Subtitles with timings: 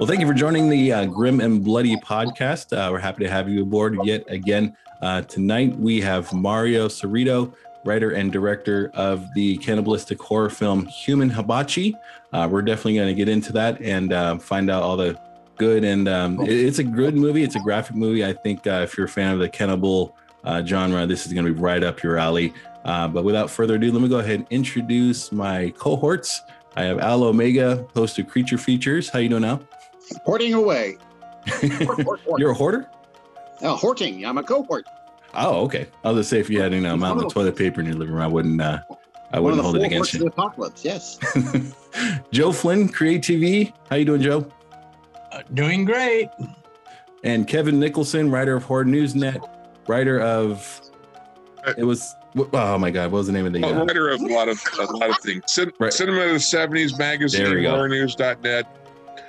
[0.00, 2.74] Well, thank you for joining the uh, Grim and Bloody podcast.
[2.74, 4.74] Uh, we're happy to have you aboard yet again.
[5.02, 7.52] Uh, tonight we have Mario Cerrito,
[7.84, 11.94] writer and director of the cannibalistic horror film Human Hibachi.
[12.32, 15.20] Uh, we're definitely going to get into that and uh, find out all the
[15.58, 17.42] good and um, it, it's a good movie.
[17.42, 18.24] It's a graphic movie.
[18.24, 20.16] I think uh, if you're a fan of the cannibal
[20.64, 22.54] genre, this is going to be right up your alley.
[22.84, 26.40] but without further ado, let me go ahead and introduce my cohorts.
[26.74, 29.10] I have Al Omega, host of Creature Features.
[29.10, 29.60] How you doing, Al?
[30.24, 30.96] Hoarding away.
[31.48, 32.40] Hort, hort, hort.
[32.40, 32.88] You're a hoarder?
[33.60, 34.24] Uh, horting.
[34.24, 34.86] I'm a cohort.
[35.34, 35.86] Oh, okay.
[36.04, 38.22] I'll just say if you had an amount of toilet paper in your living room,
[38.22, 38.60] I wouldn't.
[38.60, 38.80] Uh,
[39.32, 40.20] I wouldn't hold it against you.
[40.20, 40.84] The apocalypse.
[40.84, 41.18] Yes.
[42.32, 43.72] Joe Flynn, Create TV.
[43.88, 44.50] How you doing, Joe?
[45.30, 46.28] Uh, doing great.
[47.22, 49.40] And Kevin Nicholson, writer of Horror News Net,
[49.86, 50.80] writer of.
[51.76, 53.62] It was oh my god, what was the name of the?
[53.62, 55.42] Uh, writer of a lot of a lot of things.
[55.46, 55.92] Cin- right.
[55.92, 58.79] Cinema of the '70s magazine, horrornews.net.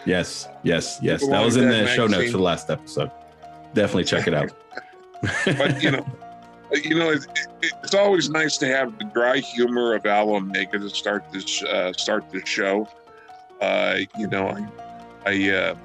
[0.06, 1.26] Yes, yes, yes.
[1.28, 1.96] That was in the magazine.
[1.96, 3.12] show notes for the last episode.
[3.74, 4.52] Definitely check it out.
[5.46, 6.06] but you know,
[6.74, 7.26] you know, it,
[7.62, 11.64] it, it's always nice to have the dry humor of Al Omega to start this
[11.64, 12.88] uh, start this show.
[13.60, 14.68] Uh, you know, I,
[15.26, 15.76] I uh,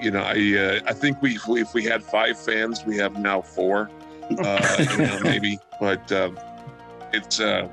[0.00, 3.40] you know, I uh, I think we if we had five fans, we have now
[3.40, 3.90] four,
[4.38, 5.58] uh, you know, maybe.
[5.80, 6.38] But um,
[7.12, 7.68] it's uh,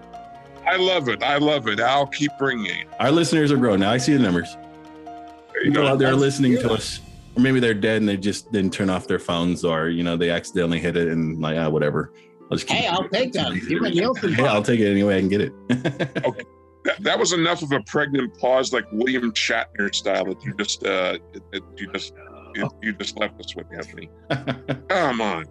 [0.66, 1.22] I love it.
[1.22, 1.80] I love it.
[1.80, 2.88] I'll keep bringing it.
[3.00, 3.92] Our listeners are growing now.
[3.92, 4.56] I see the numbers
[5.64, 7.02] people out there listening to us,
[7.36, 10.18] or maybe they're dead and they just didn't turn off their phones, or you know
[10.18, 12.12] they accidentally hit it and like ah, whatever.
[12.52, 13.54] I'll just keep hey, I'll take that.
[14.36, 15.18] hey, I'll take it anyway.
[15.18, 15.54] I can get it.
[16.26, 16.44] okay.
[16.86, 20.86] That, that was enough of a pregnant pause, like William Shatner style, that you just
[20.86, 22.14] uh, it, it, you just
[22.56, 24.10] it, you just left us with, Anthony.
[24.90, 25.46] Come on.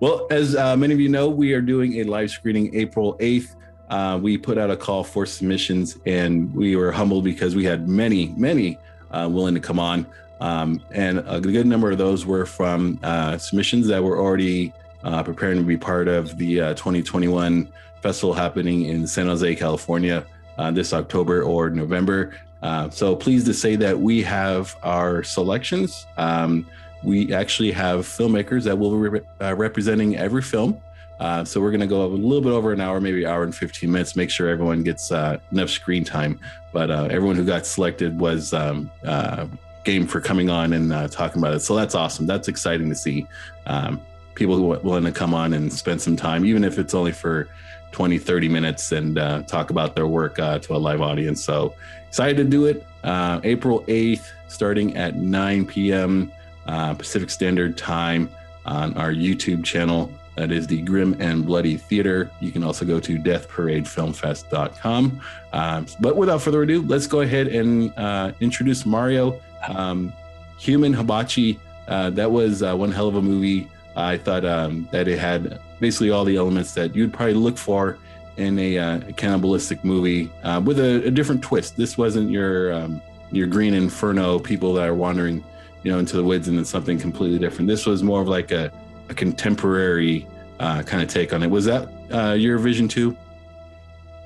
[0.00, 3.56] Well, as uh, many of you know, we are doing a live screening April 8th.
[3.90, 7.88] Uh, we put out a call for submissions and we were humbled because we had
[7.88, 8.78] many, many
[9.10, 10.06] uh, willing to come on.
[10.40, 15.22] Um, and a good number of those were from uh, submissions that were already uh,
[15.22, 20.24] preparing to be part of the uh, 2021 festival happening in San Jose, California
[20.58, 22.34] uh, this October or November.
[22.62, 26.06] Uh, so pleased to say that we have our selections.
[26.16, 26.66] Um,
[27.04, 30.80] we actually have filmmakers that will be re- representing every film.
[31.20, 33.54] Uh, so we're going to go a little bit over an hour, maybe hour and
[33.54, 36.38] 15 minutes, make sure everyone gets uh, enough screen time.
[36.72, 39.46] But uh, everyone who got selected was um, uh,
[39.84, 41.60] game for coming on and uh, talking about it.
[41.60, 42.26] So that's awesome.
[42.26, 43.26] That's exciting to see
[43.66, 44.00] um,
[44.34, 47.12] people who are willing to come on and spend some time, even if it's only
[47.12, 47.48] for
[47.92, 49.16] 20, 30 minutes and
[49.48, 51.42] talk about their work to a live audience.
[51.42, 51.74] So
[52.06, 52.86] excited to do it.
[53.04, 56.30] April 8th, starting at 9 p.m.
[56.66, 58.30] Pacific Standard Time
[58.66, 60.12] on our YouTube channel.
[60.38, 62.30] That is the Grim and Bloody Theater.
[62.38, 65.20] You can also go to deathparadefilmfest.com.
[65.52, 69.40] Um, but without further ado, let's go ahead and uh, introduce Mario.
[69.66, 70.12] Um,
[70.58, 71.58] Human Hibachi.
[71.88, 73.68] Uh, that was uh, one hell of a movie.
[73.96, 77.98] I thought um, that it had basically all the elements that you'd probably look for
[78.36, 81.76] in a, uh, cannibalistic movie uh, with a, a, different twist.
[81.76, 85.42] This wasn't your um, your green inferno people that are wandering,
[85.82, 87.66] you know, into the woods and then something completely different.
[87.66, 88.70] This was more of like a
[89.08, 90.26] a contemporary
[90.60, 91.50] uh, kind of take on it.
[91.50, 93.16] Was that uh, your vision too?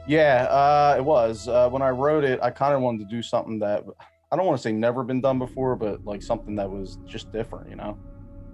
[0.06, 1.46] Yeah, uh, it was.
[1.48, 3.84] Uh, when I wrote it, I kind of wanted to do something that
[4.32, 7.30] I don't want to say never been done before, but like something that was just
[7.32, 7.98] different, you know.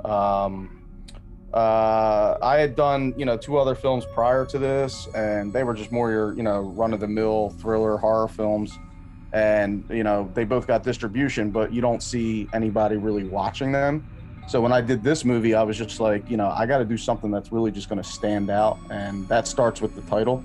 [0.04, 0.84] Um,
[1.54, 5.74] uh, I had done, you know, two other films prior to this, and they were
[5.74, 8.78] just more your, you know, run of the mill thriller horror films.
[9.32, 14.06] And, you know, they both got distribution, but you don't see anybody really watching them.
[14.48, 16.84] So when I did this movie, I was just like, you know, I got to
[16.86, 20.42] do something that's really just going to stand out, and that starts with the title,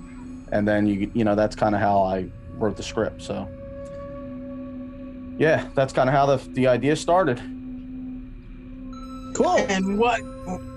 [0.52, 3.22] and then you, you know, that's kind of how I wrote the script.
[3.22, 3.48] So,
[5.38, 7.38] yeah, that's kind of how the the idea started.
[9.34, 9.66] Cool.
[9.70, 10.20] And what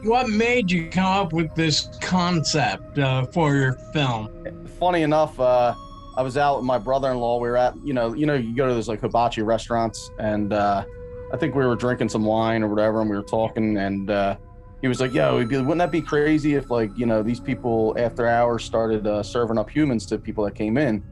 [0.05, 4.31] what made you come up with this concept uh, for your film?
[4.79, 5.75] Funny enough, uh,
[6.17, 7.41] I was out with my brother-in-law.
[7.41, 10.53] We were at, you know, you know, you go to those like hibachi restaurants, and
[10.53, 10.85] uh,
[11.33, 14.37] I think we were drinking some wine or whatever, and we were talking, and uh,
[14.81, 18.27] he was like, "Yo, wouldn't that be crazy if like you know these people after
[18.27, 21.03] hours started uh, serving up humans to people that came in?"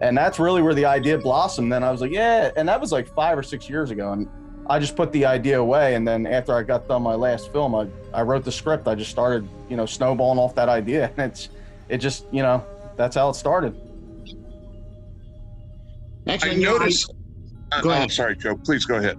[0.00, 1.72] And that's really where the idea blossomed.
[1.72, 4.28] Then I was like, "Yeah," and that was like five or six years ago, and
[4.68, 5.94] I just put the idea away.
[5.94, 8.86] And then after I got done my last film, I I wrote the script.
[8.86, 11.48] I just started you know snowballing off that idea, and it's
[11.88, 12.64] it just you know
[12.96, 13.74] that's how it started.
[16.26, 17.12] Actually, I noticed.
[17.72, 18.56] I, uh, I'm sorry, Joe.
[18.56, 19.18] Please go ahead.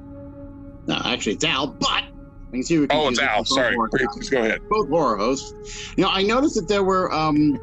[0.87, 2.03] No, actually, it's Al, but
[2.51, 2.79] we can see.
[2.79, 3.45] We can oh, it's Al.
[3.45, 3.75] Sorry.
[4.13, 4.61] Please go ahead.
[4.69, 5.93] Both horror hosts.
[5.97, 7.59] You know, I noticed that there were um,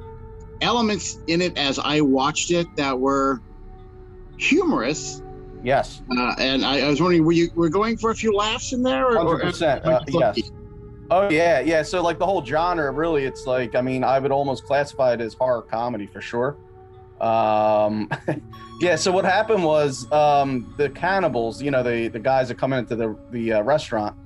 [0.61, 3.41] elements in it as I watched it that were
[4.39, 5.23] humorous,
[5.63, 8.73] Yes, Uh, and I, I was wondering, were you were going for a few laughs
[8.73, 9.07] in there?
[9.07, 9.87] Or, or- hundred percent.
[9.87, 10.41] Uh, yes.
[11.11, 11.83] Oh yeah, yeah.
[11.83, 15.21] So like the whole genre, really, it's like I mean, I would almost classify it
[15.21, 16.57] as horror comedy for sure.
[17.21, 18.09] Um,
[18.83, 18.97] yeah.
[18.97, 22.97] So what happened was um, the cannibals, you know, the the guys that come into
[22.97, 24.17] the the uh, restaurant,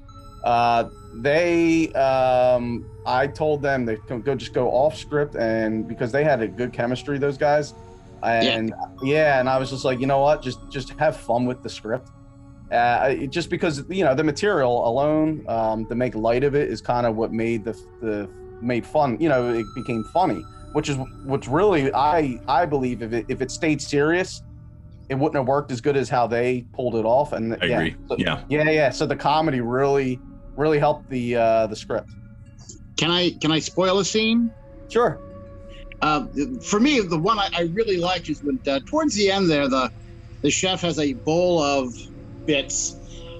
[0.44, 6.24] uh, they, um, I told them they go just go off script, and because they
[6.24, 7.74] had a good chemistry, those guys,
[8.22, 8.72] and
[9.02, 11.68] yeah, and I was just like, you know what, just just have fun with the
[11.68, 12.08] script.
[12.72, 16.80] Uh, just because you know the material alone um, to make light of it is
[16.80, 18.28] kind of what made the the
[18.62, 23.12] made fun you know it became funny which is what's really i i believe if
[23.12, 24.42] it if it stayed serious
[25.08, 27.78] it wouldn't have worked as good as how they pulled it off and I yeah,
[27.78, 27.96] agree.
[28.08, 28.42] so- Yeah.
[28.48, 30.20] yeah yeah so the comedy really
[30.56, 32.10] really helped the uh the script
[32.96, 34.50] Can I can I spoil a scene?
[34.90, 35.18] sure
[36.02, 36.26] Uh,
[36.62, 39.66] for me, the one I, I really liked is when uh, towards the end there,
[39.68, 39.90] the
[40.42, 41.88] the chef has a bowl of
[42.46, 42.94] bits,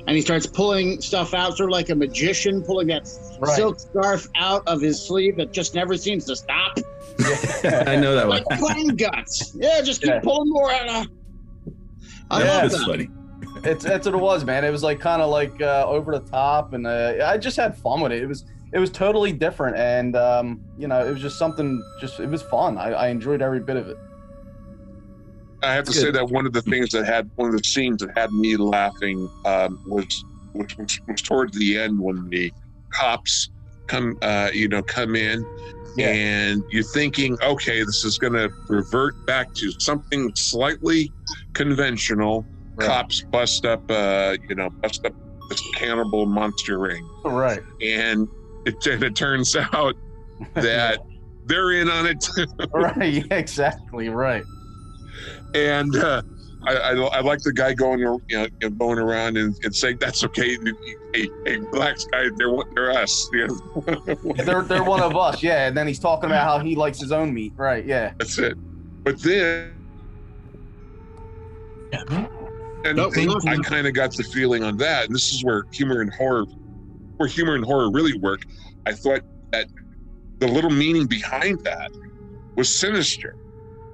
[0.07, 3.03] and he starts pulling stuff out, sort of like a magician pulling that
[3.39, 3.55] Right.
[3.57, 6.73] silk scarf out of his sleeve that just never seems to stop.
[7.87, 8.43] I know that one.
[8.49, 9.53] Like brain guts.
[9.55, 10.21] Yeah, just keep Yeah.
[10.21, 11.07] pulling more out of.
[12.31, 12.85] I Yeah, love that.
[12.87, 13.09] funny.
[13.65, 16.25] it's that's what it was man it was like kind of like uh over the
[16.25, 19.77] top and uh, i just had fun with it it was it was totally different
[19.77, 23.43] and um you know it was just something just it was fun i, I enjoyed
[23.43, 23.97] every bit of it
[25.63, 26.01] I have to Good.
[26.01, 28.57] say that one of the things that had one of the scenes that had me
[28.57, 30.07] laughing um, was,
[30.55, 32.53] was was was towards the end when the
[32.91, 33.51] cops
[33.87, 35.45] come uh, you know come in
[35.97, 36.09] Yeah.
[36.09, 41.11] and you're thinking okay this is going to revert back to something slightly
[41.55, 42.45] conventional.
[42.77, 42.87] Right.
[42.87, 45.15] cops bust up uh, you know bust up
[45.49, 47.09] this cannibal monster ring.
[47.25, 47.63] Right.
[47.81, 48.29] And
[48.67, 49.95] it, and it turns out
[50.55, 50.99] that
[51.47, 52.29] they're in on it.
[52.73, 54.45] Right yeah, exactly right.
[55.55, 56.23] And uh,
[56.63, 60.25] I, I, I like the guy going you know going around and, and saying that's
[60.25, 60.57] okay
[61.13, 63.29] hey, hey black guy they're they're us.
[63.33, 64.35] You know?
[64.45, 67.13] they're they're one of us yeah and then he's talking about how he likes his
[67.13, 68.13] own meat right yeah.
[68.19, 68.57] That's it.
[69.05, 69.73] But then
[72.85, 75.65] and Nope, we I kind of got the feeling on that and this is where
[75.73, 76.45] humor and horror
[77.19, 78.41] where humor and horror really work.
[78.87, 79.21] I thought
[79.53, 79.69] that
[80.39, 81.91] the little meaning behind that
[82.57, 83.35] was sinister.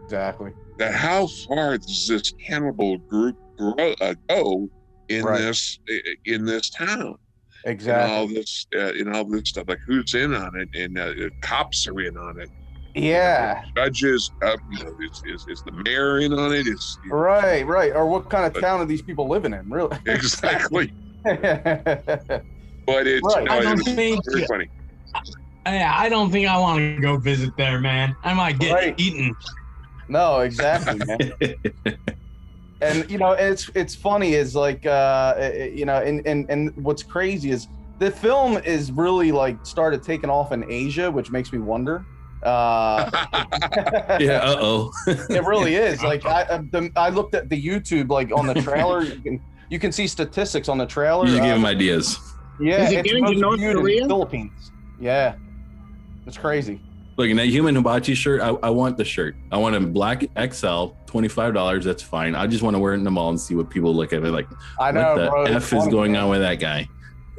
[0.05, 4.69] Exactly that how far does this cannibal group grow, uh, go
[5.09, 5.39] in Right.
[5.39, 5.79] this
[6.25, 7.17] in this town?
[7.65, 8.17] And exactly.
[8.17, 10.69] all this uh, and all this stuff like who's in on it?
[10.75, 12.51] And uh, the cops are in on it.
[12.95, 13.63] Yeah.
[13.77, 16.67] Judges uh, you know is, is, is the mayor in on it?
[16.67, 17.93] Is right right.
[17.95, 19.97] Or what kind of town are these people living in really?
[20.07, 20.93] Exactly.
[21.25, 23.45] But it's Right.
[23.45, 24.69] no, I don't it's think- very funny.
[25.65, 28.17] I, I don't think I want to go visit there, man.
[28.25, 28.95] I might get Right.
[28.99, 29.33] eaten.
[30.13, 31.19] No exactly man
[32.81, 37.03] and you know it's it's funny is like uh you know and and and what's
[37.03, 37.67] crazy is
[37.99, 42.05] the film is really like started taking off in asia which makes me wonder
[42.45, 43.09] uh
[44.21, 44.41] yeah.
[44.43, 44.91] Uh oh.
[45.07, 48.55] it really is like i I- the, I looked at the youtube like on the
[48.55, 49.41] trailer you can
[49.71, 52.19] you can see statistics on the trailer You just give uh, him ideas.
[52.61, 54.07] yeah Is it it's getting to most North viewed in Korea?
[54.07, 55.35] philippines yeah
[56.27, 56.81] it's crazy
[57.23, 59.37] Look, in that human hibachi shirt, I, I want the shirt.
[59.53, 61.85] I want a black XL, twenty five dollars.
[61.85, 62.35] That's fine.
[62.35, 64.25] I just want to wear it in the mall and see what people look at
[64.25, 64.49] it like.
[64.81, 66.25] i know what the bro, f is going man.
[66.25, 66.89] on with that guy?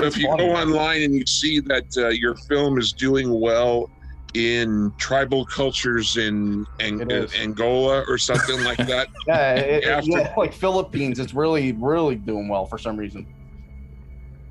[0.00, 0.44] if you funny.
[0.48, 3.90] go online and you see that uh, your film is doing well
[4.34, 7.34] in tribal cultures in Ang- It is.
[7.36, 11.72] Angola or something like that yeah, it, You have to- yeah, like Philippines, it's really,
[11.72, 13.26] really doing well for some reason.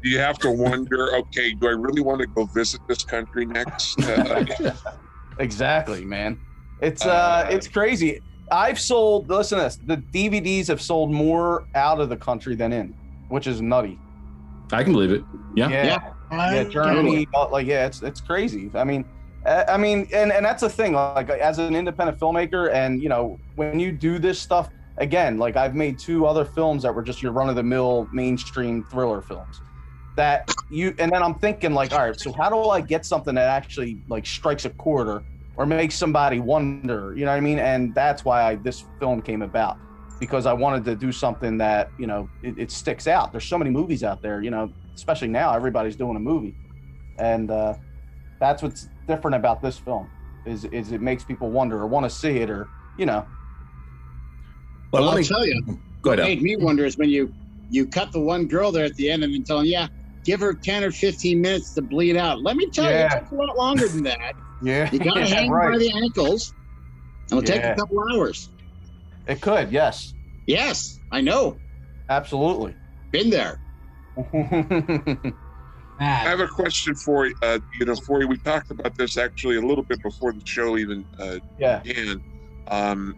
[0.06, 4.00] You have to wonder okay do i really want to go visit this country next
[4.04, 4.46] uh,
[5.40, 6.40] Exactly, man.
[6.82, 8.22] It's uh, Uh, it's crazy.
[8.52, 9.30] I've sold.
[9.30, 9.80] Listen to this.
[9.86, 12.96] The DVDs have sold more out of the country than in,
[13.30, 14.00] which is nutty.
[14.72, 15.24] I can believe it.
[15.56, 15.70] Yeah.
[15.70, 15.84] Yeah,
[16.32, 16.54] Yeah.
[16.54, 17.28] yeah, Germany.
[17.52, 18.72] Like, yeah, it's it's crazy.
[18.74, 19.04] I mean,
[19.46, 20.94] uh, I mean, and and that's the thing.
[20.94, 25.58] Like, as an independent filmmaker, and you know, when you do this stuff again, like
[25.58, 29.22] I've made two other films that were just your run of the mill mainstream thriller
[29.22, 29.62] films.
[30.18, 33.36] That you, and then I'm thinking like, all right, so how do I get something
[33.36, 37.14] that actually like strikes a chord or or makes somebody wonder?
[37.16, 37.60] You know what I mean?
[37.60, 39.78] And that's why I, this film came about
[40.20, 43.32] because I wanted to do something that you know it, it sticks out.
[43.32, 46.56] There's so many movies out there, you know, especially now everybody's doing a movie,
[47.20, 47.76] and uh,
[48.40, 50.10] that's what's different about this film
[50.46, 53.28] is is it makes people wonder or want to see it or you know
[54.92, 55.62] Well, Well, let I'll me tell you,
[56.02, 56.28] go what ahead.
[56.38, 57.34] made me wonder is when you
[57.70, 59.88] you cut the one girl there at the end and then tell them, yeah,
[60.25, 62.41] give her 10 or 15 minutes to bleed out.
[62.41, 63.00] Let me tell Yeah.
[63.00, 64.36] you, it takes a lot longer than that.
[64.62, 66.53] yeah You got to hang by the ankles.
[67.32, 68.51] It'll take a couple hours.
[69.27, 70.13] It could, yes,
[70.46, 71.60] Yes, I know.
[72.10, 72.77] absolutely.
[73.12, 73.60] Been there.
[75.98, 77.34] I have a question for you.
[77.41, 80.41] Uh, you know, for you, we talked about this actually a little bit before the
[80.46, 82.22] show even uh, yeah, began.
[82.67, 83.15] Um,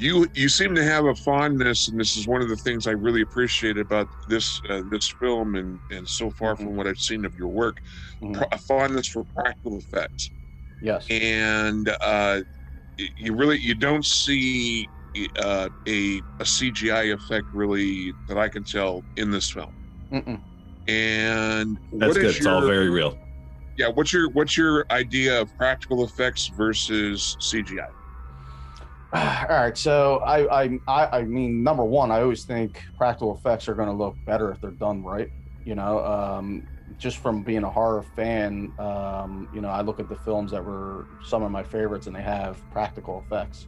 [0.00, 2.92] you you seem to have a fondness, and this is one of the things I
[2.92, 7.24] really appreciate about this uh, this film, and and so far from what I've seen
[7.24, 7.78] of your work,
[8.22, 8.34] Mhm.
[8.34, 10.30] pro- a fondness for practical effects.
[10.80, 12.40] yes, and uh,
[13.16, 14.90] you really you don't see
[15.38, 19.74] uh, a a CGI effect really that I can tell in this film.
[20.12, 20.42] Mm-mm.
[20.88, 22.24] And That's what good.
[22.26, 23.18] is It's all very real.
[23.76, 23.88] yeah.
[23.88, 27.86] What's your what's your idea of practical effects versus CGI?
[29.14, 33.68] All right, so I, I, I, I mean, number one, I always think practical effects
[33.68, 35.28] are going to look better if they're done right.
[35.64, 40.08] You know, um, just from being a horror fan, um, you know, I look at
[40.08, 43.66] the films that were some of my favorites, and they have practical effects.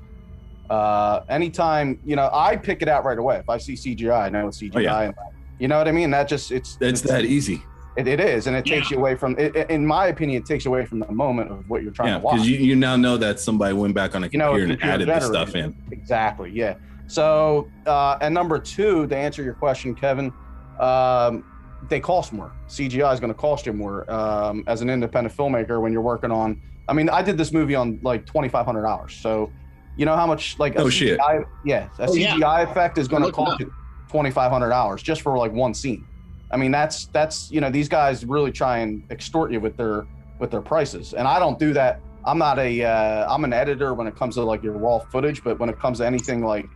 [0.71, 3.39] Uh, anytime, you know, I pick it out right away.
[3.39, 4.77] If I see CGI, I know it's CGI.
[4.77, 5.13] Oh, yeah.
[5.59, 6.11] you know what I mean?
[6.13, 7.65] That just it's It's that easy.
[7.97, 9.39] It, it is, and it takes you away from.
[9.39, 11.93] It, it- in my opinion, it takes you away from the moment of what you're
[11.93, 12.35] trying Yeah, to watch.
[12.37, 14.83] because you, you now know that somebody went back on a You know, computer and
[14.83, 15.75] you're added this stuff in.
[15.91, 16.51] Exactly.
[16.53, 16.75] Yeah.
[17.07, 20.33] So, uh, and number two, to answer your question, Kevin,
[20.81, 21.45] um,
[21.91, 22.53] they cost more.
[22.71, 26.31] CGI is going to cost you more um, as an independent filmmaker when you're working
[26.31, 26.63] on.
[26.89, 29.19] I mean, I did this movie on like twenty five hundred dollars.
[29.21, 29.53] So,
[29.97, 31.19] you know how much like a Oh, shit.
[31.19, 32.37] CGI, yeah, a Oh, yeah.
[32.37, 33.71] CGI effect is going to cost you
[34.11, 36.07] twenty five hundred dollars just for like one scene.
[36.53, 40.07] I mean, that's that's you know these guys really try and extort you with their
[40.39, 42.01] with their prices, and I don't do that.
[42.25, 45.43] I'm not a uh, I'm an editor when it comes to like your raw footage,
[45.43, 46.67] but when it comes to anything like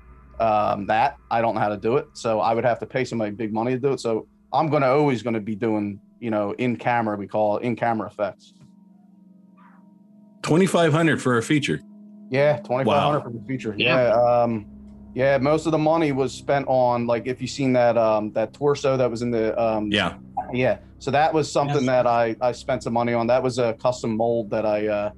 [0.40, 2.06] um, that, I don't know how to do it.
[2.14, 4.00] So I would have to pay somebody big money to do it.
[4.00, 7.76] So I'm gonna always gonna be doing you know in camera we call it in
[7.76, 8.54] camera effects.
[10.42, 11.80] Twenty five hundred for a feature.
[12.30, 13.24] Yeah, twenty five hundred Wow.
[13.24, 13.74] for the feature.
[13.76, 14.08] Yeah.
[14.08, 14.42] Yeah.
[14.42, 14.66] um,
[15.16, 15.38] yeah.
[15.38, 18.96] Most of the money was spent on like if you seen that um, that torso
[18.98, 20.18] that was in the um, Yeah.
[20.52, 20.78] yeah.
[20.98, 21.86] So that was something Yes.
[21.86, 23.26] that I I spent some money on.
[23.26, 25.10] That was a custom mold that I uh,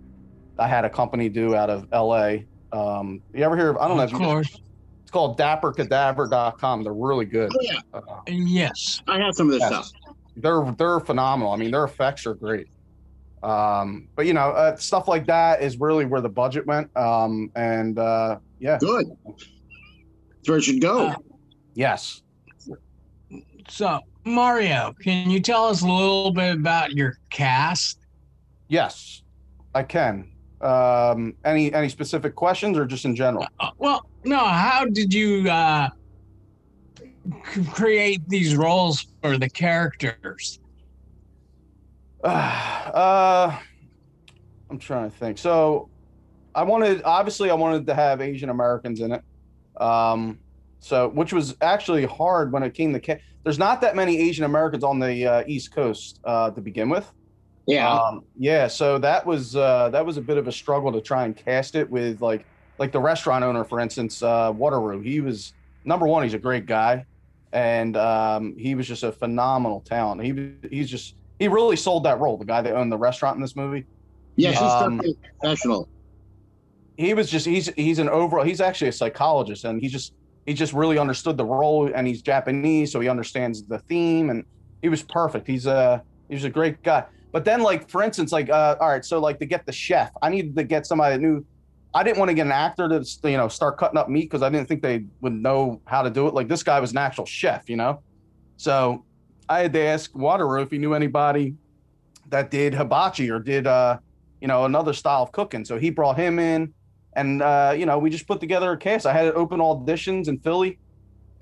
[0.58, 2.46] I had a company do out of L.A.
[2.72, 3.76] Um, you ever hear of?
[3.78, 4.24] I don't know of if you.
[4.24, 4.56] course.
[5.02, 6.84] It's called DapperCadaver.com.
[6.84, 7.50] They're really good.
[7.52, 9.00] Oh yeah, Uh, Yes.
[9.08, 9.88] I have some of this Yes.
[9.88, 10.14] stuff.
[10.36, 11.52] they're they're phenomenal.
[11.52, 12.68] I mean, their effects are great.
[13.42, 16.94] Um, but you know, uh, stuff like that is really where the budget went.
[16.96, 19.06] Um, and uh, yeah, Good.
[20.48, 21.08] That's where it should go.
[21.08, 21.14] Uh,
[21.74, 22.22] yes.
[23.68, 27.98] So, Mario, can you tell us a little bit about your cast?
[28.68, 29.22] Yes,
[29.74, 30.30] I can.
[30.62, 33.46] Um, any any specific questions or just in general?
[33.60, 35.90] Uh, well, no, how did you uh,
[37.52, 40.60] c- create these roles for the characters?
[42.24, 43.56] Uh,
[44.70, 45.36] I'm trying to think.
[45.36, 45.90] So,
[46.54, 49.22] I wanted obviously I wanted to have Asian Americans in it.
[49.80, 50.38] Um,
[50.80, 54.44] so which was actually hard when it came to ca- there's not that many Asian
[54.44, 57.10] Americans on the uh, East Coast uh, to begin with.
[57.66, 57.90] yeah.
[57.90, 61.24] Um, yeah, so that was uh, that was a bit of a struggle to try
[61.24, 62.44] and cast it with like
[62.78, 65.00] like the restaurant owner, for instance, uh, Waterloo.
[65.00, 65.52] He was
[65.84, 66.22] number one.
[66.22, 67.04] He's a great guy,
[67.52, 70.22] and um, he was just a phenomenal talent.
[70.22, 72.36] He he's just he really sold that role.
[72.36, 73.84] The guy that owned the restaurant in this movie.
[74.36, 75.00] yeah, he's um,
[75.40, 75.88] professional.
[76.98, 78.44] He was just he's he's an overall.
[78.44, 80.14] He's actually a psychologist, and he just
[80.46, 81.88] he just really understood the role.
[81.94, 84.44] And he's Japanese, so he understands the theme, and
[84.82, 85.46] he was perfect.
[85.46, 87.04] He's a he was a great guy.
[87.30, 90.10] But then, like for instance, like uh, all right, so like to get the chef,
[90.22, 91.46] I needed to get somebody that knew.
[91.94, 94.42] I didn't want to get an actor to you know start cutting up meat because
[94.42, 96.34] I didn't think they would know how to do it.
[96.34, 98.02] Like this guy was an actual chef, you know.
[98.56, 99.04] So
[99.48, 101.54] I had to ask Waterloo if he knew anybody
[102.28, 103.98] that did hibachi or did uh
[104.40, 105.64] you know another style of cooking.
[105.64, 106.74] So he brought him in,
[107.14, 109.06] and uh, you know we just put together a cast.
[109.06, 110.78] I had it open auditions in Philly,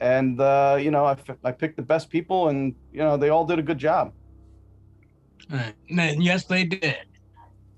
[0.00, 3.28] and uh, you know I, f- I picked the best people, and you know they
[3.28, 4.12] all did a good job.
[5.52, 6.96] Uh, and yes, they did.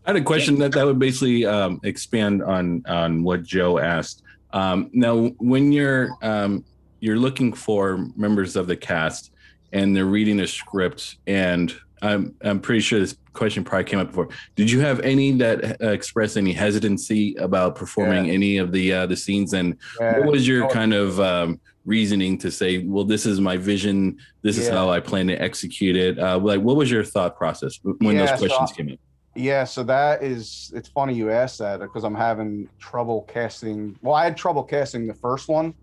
[0.05, 4.23] I had a question that that would basically um, expand on on what Joe asked.
[4.53, 6.65] Um, now, when you're um,
[7.01, 9.33] you're looking for members of the cast
[9.73, 14.09] and they're reading a script, and I'm I'm pretty sure this question probably came up
[14.09, 14.29] before.
[14.57, 19.07] Did you have any that uh, expressed any hesitancy about performing any of the uh,
[19.07, 19.53] the scenes?
[19.55, 20.69] And what was your Oh.
[20.69, 25.01] kind of um, reasoning to say, well, this is my vision, this is how I
[25.01, 26.19] plan to execute it?
[26.19, 28.99] Uh, like, what was your thought process when Yeah, those so questions I- came up?
[29.35, 33.97] Yeah, so that is it's funny you asked that because I'm having trouble casting.
[34.03, 35.75] Well, I had trouble casting the first one,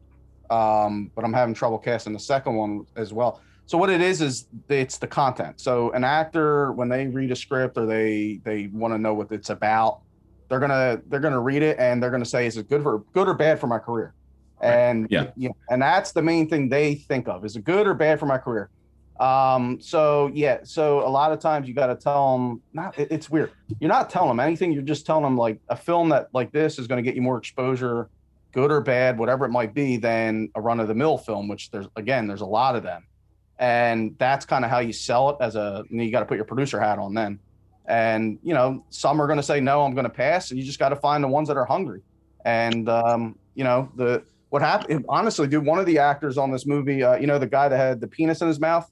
[0.50, 3.40] um, but I'm having trouble casting the second one as well.
[3.68, 5.60] So what it is is it's the content.
[5.60, 9.32] So an actor when they read a script or they they want to know what
[9.32, 10.02] it's about,
[10.50, 13.28] they're gonna they're gonna read it and they're gonna say is it good for good
[13.28, 14.14] or bad for my career.
[14.62, 15.32] And Yeah.
[15.36, 18.26] yeah, and that's the main thing they think of: is it good or bad for
[18.26, 18.70] my career?
[19.20, 22.62] Um, so yeah, so a lot of times you got to tell them.
[22.74, 23.52] Not it- it's weird.
[23.80, 24.72] You're not telling them anything.
[24.74, 27.22] You're just telling them like a film that like this is going to get you
[27.22, 28.10] more exposure,
[28.54, 31.48] good or bad, whatever it might be, than a run of the mill film.
[31.48, 33.04] Which there's again, there's a lot of them,
[33.60, 35.38] and that's kind of how you sell it.
[35.40, 37.40] As a you got to put your producer hat on then.
[37.88, 40.66] And you know, some are going to say no, I'm going to pass, and you
[40.66, 42.02] just got to find the ones that are hungry.
[42.44, 45.06] And um, you know, the what happened?
[45.10, 47.78] Honestly, dude, one of the actors on this movie, uh, you know, the guy that
[47.78, 48.90] had the penis in his mouth.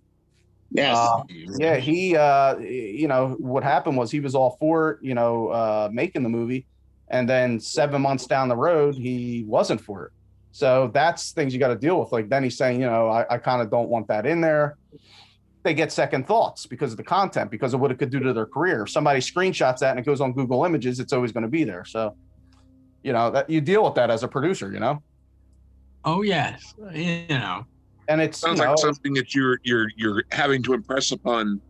[0.72, 0.98] Yes.
[0.98, 1.24] Uh,
[1.60, 5.90] yeah, he, uh, you know, what happened was he was all for you know, uh,
[5.92, 6.66] making the movie,
[7.10, 10.12] and then seven months down the road, he wasn't for it.
[10.54, 12.12] So that's things you got to deal with.
[12.14, 14.78] Like then he's saying, you know, I, I kind of don't want that in there.
[15.64, 18.34] They get second thoughts because of the content, because of what it could do to
[18.34, 18.84] their career.
[18.84, 21.64] If somebody screenshots that and it goes on Google Images, it's always going to be
[21.64, 21.84] there.
[21.86, 22.16] So,
[23.04, 25.02] you know, that you deal with that as a producer, you know,
[26.06, 27.66] Oh yes, you know.
[28.10, 31.62] and it's Sounds you know, like something that you're you're you're having to impress upon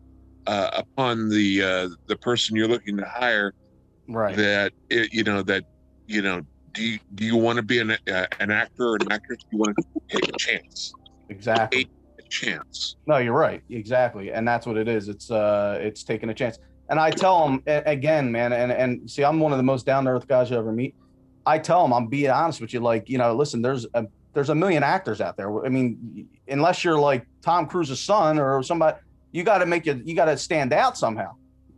[0.47, 3.53] uh, upon the uh, the person you're looking to hire
[4.07, 4.35] right.
[4.35, 5.65] that it, you know that
[6.07, 6.41] you know
[6.73, 9.39] do you do you want to be an uh, an actor or an actress?
[9.43, 10.93] Do you want to take a chance?
[11.29, 11.89] Exactly.
[12.19, 12.95] A chance.
[13.07, 13.61] No, you're right.
[13.69, 14.31] Exactly.
[14.31, 15.07] And that's what it is.
[15.07, 16.59] It's uh it's taking a chance.
[16.89, 20.05] And I tell them again, man, and and see, I'm one of the most down
[20.05, 20.95] to earth guys you ever meet.
[21.45, 24.49] I tell them, I'm being honest with you, like, you know, listen, there's a there's
[24.49, 25.65] a million actors out there.
[25.65, 28.97] I mean, unless you're like Tom Cruise's son or somebody,
[29.31, 31.35] you got to make it, you got to stand out somehow.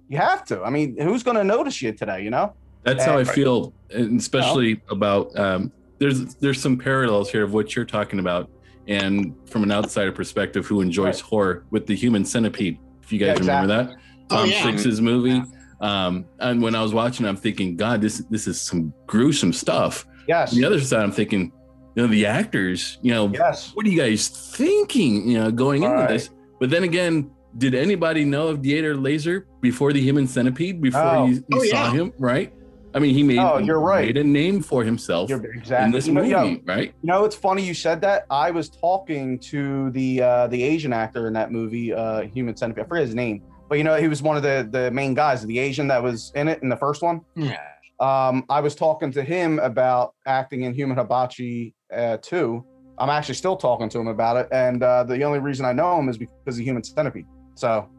[0.07, 0.63] You have to.
[0.63, 2.23] I mean, who's going to notice you today?
[2.23, 2.53] You know?
[2.85, 3.27] That's how I Right.
[3.27, 8.49] feel, and especially about um, there's there's some parallels here of what you're talking about,
[8.87, 11.19] and from an outsider perspective, who enjoys Right.
[11.21, 12.77] horror with the Human Centipede.
[13.03, 13.95] If you guys Yeah, remember that,
[14.31, 14.63] Oh, Tom yeah.
[14.63, 15.41] Six's movie.
[15.81, 20.05] Um, and when I was watching, I'm thinking, God, this this is some gruesome stuff.
[20.27, 20.53] Yes.
[20.53, 21.51] On the other side, I'm thinking,
[21.95, 23.71] you know, the actors, you know, Yes.
[23.73, 26.09] what are you guys thinking, you know, going into Right.
[26.09, 26.29] this?
[26.59, 30.81] But then again, did anybody know of Dieter Laser before the Human Centipede?
[30.81, 31.25] Before Oh.
[31.27, 31.91] you, you Oh, saw yeah.
[31.91, 32.51] him, right?
[32.95, 34.05] I mean, he made, Oh, you're right.
[34.05, 35.91] made a name for himself You're in exactly.
[35.91, 36.93] this You know, movie, yo, right?
[37.01, 38.25] You know, it's funny you said that.
[38.29, 42.85] I was talking to the uh, the Asian actor in that movie, uh, Human Centipede.
[42.85, 45.45] I forget his name, but you know, he was one of the the main guys,
[45.45, 47.19] the Asian that was in it in the first one.
[47.35, 47.57] Yeah.
[47.99, 52.65] Um, I was talking to him about acting in Human Hibachi uh, 2.
[52.97, 55.99] I'm actually still talking to him about it, and uh, the only reason I know
[55.99, 57.25] him is because of Human Centipede.
[57.55, 57.89] So,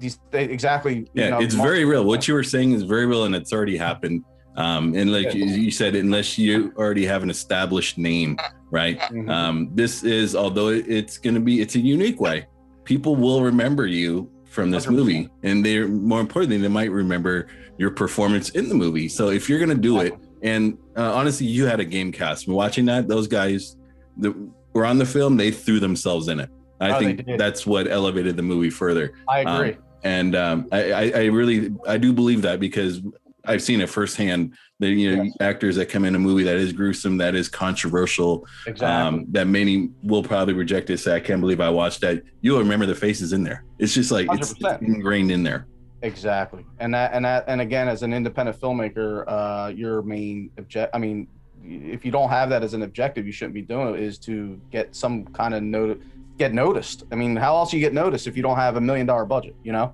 [0.00, 0.94] these exactly.
[0.98, 2.04] you Yeah, know, it's very real.
[2.04, 4.24] What you were saying is very real, and it's already happened.
[4.56, 8.36] Um, and like you, you said, unless you already have an established name,
[8.70, 8.98] right?
[8.98, 9.30] Mhm.
[9.30, 12.46] Um, this is, although it's going to be, it's a unique way.
[12.84, 14.90] People will remember you from this 100%.
[14.96, 17.46] movie, and they're more importantly, they might remember
[17.78, 19.08] your performance in the movie.
[19.08, 22.48] So if you're going to do it, and uh, honestly, you had a game cast.
[22.48, 23.76] Watching that, those guys
[24.18, 24.34] that
[24.72, 26.50] were on the film, they threw themselves in it.
[26.80, 29.76] I Oh, think that's what elevated the movie further I um, agree.
[30.02, 33.00] And um, I, I, really I do believe that because
[33.44, 34.54] I've seen it firsthand.
[34.78, 35.36] The you know Yes.
[35.40, 38.86] actors that come in a movie that is gruesome, that is controversial, exactly.
[38.86, 40.98] um, that many will probably reject it.
[40.98, 42.22] Say I can't believe I watched that.
[42.40, 43.64] You'll remember the faces in there.
[43.78, 44.82] It's just like it's 100%.
[44.82, 45.66] ingrained in there.
[46.02, 46.64] Exactly.
[46.78, 50.98] And that and that and again as an independent filmmaker, uh your main object I
[50.98, 51.28] mean,
[51.62, 54.58] if you don't have that as an objective, you shouldn't be doing it is to
[54.70, 56.00] get some kind of note
[56.40, 57.04] get noticed.
[57.12, 59.54] I mean, how else you get noticed if you don't have a million dollar budget,
[59.62, 59.92] you know?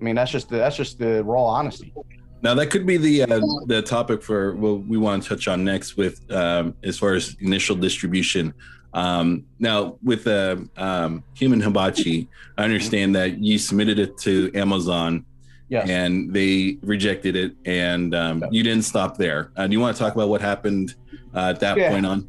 [0.00, 1.92] I mean, that's just the, that's just the raw honesty.
[2.40, 5.64] Now that could be the uh, the topic for what we want to touch on
[5.64, 8.54] next with um, as far as initial distribution.
[8.94, 15.24] Um, now with the um, Human Hibachi, I understand that you submitted it to Amazon
[15.70, 15.86] Yes.
[15.90, 19.50] and they rejected it, and um, you didn't stop there.
[19.54, 20.94] Uh, do you want to talk about what happened
[21.34, 21.90] uh, at that Yeah.
[21.90, 22.26] point on?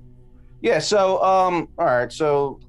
[0.61, 0.79] Yeah.
[0.79, 2.11] So, um, all right.
[2.11, 2.59] So,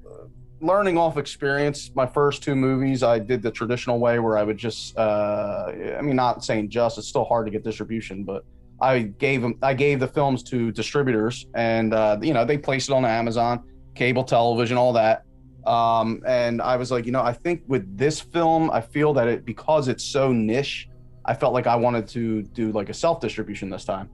[0.61, 4.57] learning off experience, my first two movies, I did the traditional way where I would
[4.57, 8.45] just, uh, I mean, not saying just, it's still hard to get distribution, but
[8.79, 12.89] I gave them, I gave the films to distributors, and uh, you know, they placed
[12.89, 13.63] it on Amazon,
[13.95, 15.23] cable television, all that.
[15.65, 19.27] Um, and I was like, you know, I think with this film, I feel that
[19.27, 20.89] it because it's so niche,
[21.25, 24.09] I felt like I wanted to do like a self distribution this time.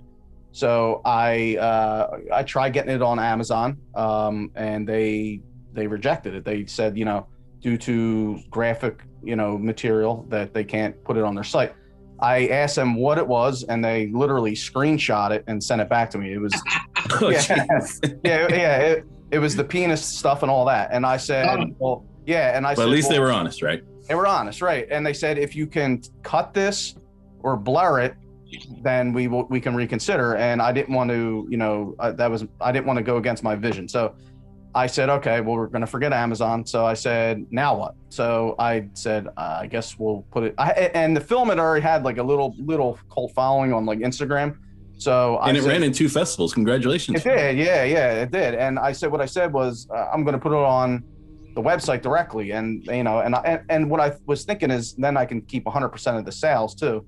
[0.51, 5.41] So I uh, I tried getting it on Amazon, um, and they
[5.77, 6.43] they rejected it.
[6.43, 7.27] They said, you know,
[7.61, 11.73] due to graphic, you know, material that they can't put it on their site.
[12.19, 16.09] I asked them what it was, and they literally screenshot it and sent it back
[16.11, 16.33] to me.
[16.33, 16.51] It was
[17.21, 17.43] Oh, Yeah.
[18.23, 20.89] yeah, yeah, it, it was the penis stuff and all that.
[20.91, 21.65] And I said, Oh.
[21.77, 23.83] well, yeah, and I But said, at least they were honest, right?
[24.07, 24.87] they were honest, right?
[24.89, 26.95] And they said if you can cut this
[27.41, 28.15] or blur it,
[28.81, 30.35] then we will we can reconsider.
[30.37, 33.17] And I didn't want to, you know, uh, that was I didn't want to go
[33.17, 33.87] against my vision.
[33.87, 34.15] So
[34.77, 36.63] I said, okay, well, we're going to forget Amazon.
[36.63, 37.95] So I said, now what?
[38.09, 40.53] So I said, uh, I guess we'll put it.
[40.59, 43.99] I, and the film had already had like a little little cult following on like
[43.99, 44.55] Instagram.
[44.99, 46.53] So and I it said, ran in two festivals.
[46.53, 47.17] Congratulations!
[47.17, 48.53] It did, yeah, yeah, it did.
[48.53, 51.03] And I said what I said was uh, I'm going to put it on
[51.55, 54.93] the website directly, and you know, and I and, and what I was thinking is
[54.93, 57.03] then I can keep 100 percent of the sales too.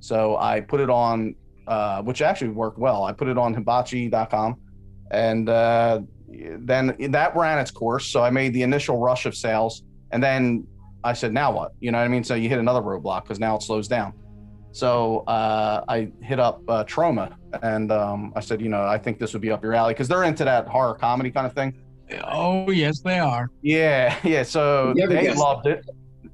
[0.00, 1.34] So I put it on,
[1.66, 3.04] uh, which actually worked well.
[3.04, 4.56] I put it on hibachi.com,
[5.10, 6.00] and uh,
[6.58, 8.06] then that ran its course.
[8.06, 10.66] So I made the initial rush of sales, and then
[11.02, 11.72] I said, now what?
[11.80, 12.24] You know what I mean?
[12.24, 14.12] So you hit another roadblock because now it slows down.
[14.72, 19.18] So uh, I hit up uh, Troma and um, I said, you know, I think
[19.18, 21.76] this would be up your alley because they're into that horror comedy kind of thing.
[22.24, 23.50] Oh, yes, they are.
[23.62, 24.42] Yeah, yeah.
[24.42, 25.84] So they guessed loved it.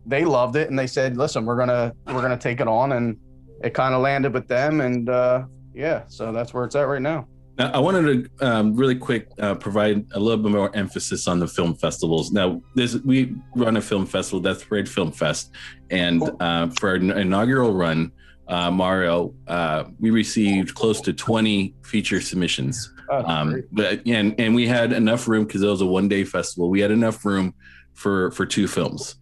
[0.07, 3.19] They loved it, and they said, "Listen, we're gonna we're gonna take it on," and
[3.63, 6.05] it kind of landed with them, and uh, yeah.
[6.07, 7.27] So that's where it's at right now.
[7.59, 11.41] Now, I wanted to um, really quick uh, provide a little bit more emphasis on
[11.41, 12.31] the film festivals.
[12.31, 15.53] Now, this we run a film festival, Death Parade Film Fest,
[15.91, 18.13] and uh, for our inaugural run,
[18.49, 22.93] uh, Mario, uh, we received close to 20 feature submissions.
[23.09, 26.69] Um, but and and we had enough room because it was a one day festival.
[26.69, 27.55] We had enough room
[27.95, 29.17] for for two films.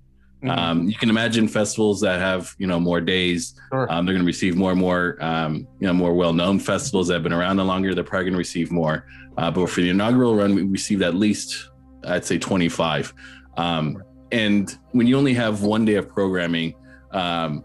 [0.44, 0.58] Mhm.
[0.58, 3.54] Um, you can imagine festivals that have you know more days.
[3.72, 3.90] Sure.
[3.90, 7.08] Um, they're going to receive more and more um, you know more well known festivals
[7.08, 7.94] that have been around no longer.
[7.94, 9.06] They're probably going to receive more.
[9.38, 11.70] Uh, but for the inaugural run, we received at least
[12.06, 13.14] I'd say 25.
[13.56, 16.74] Um, and when you only have one day of programming,
[17.12, 17.64] um,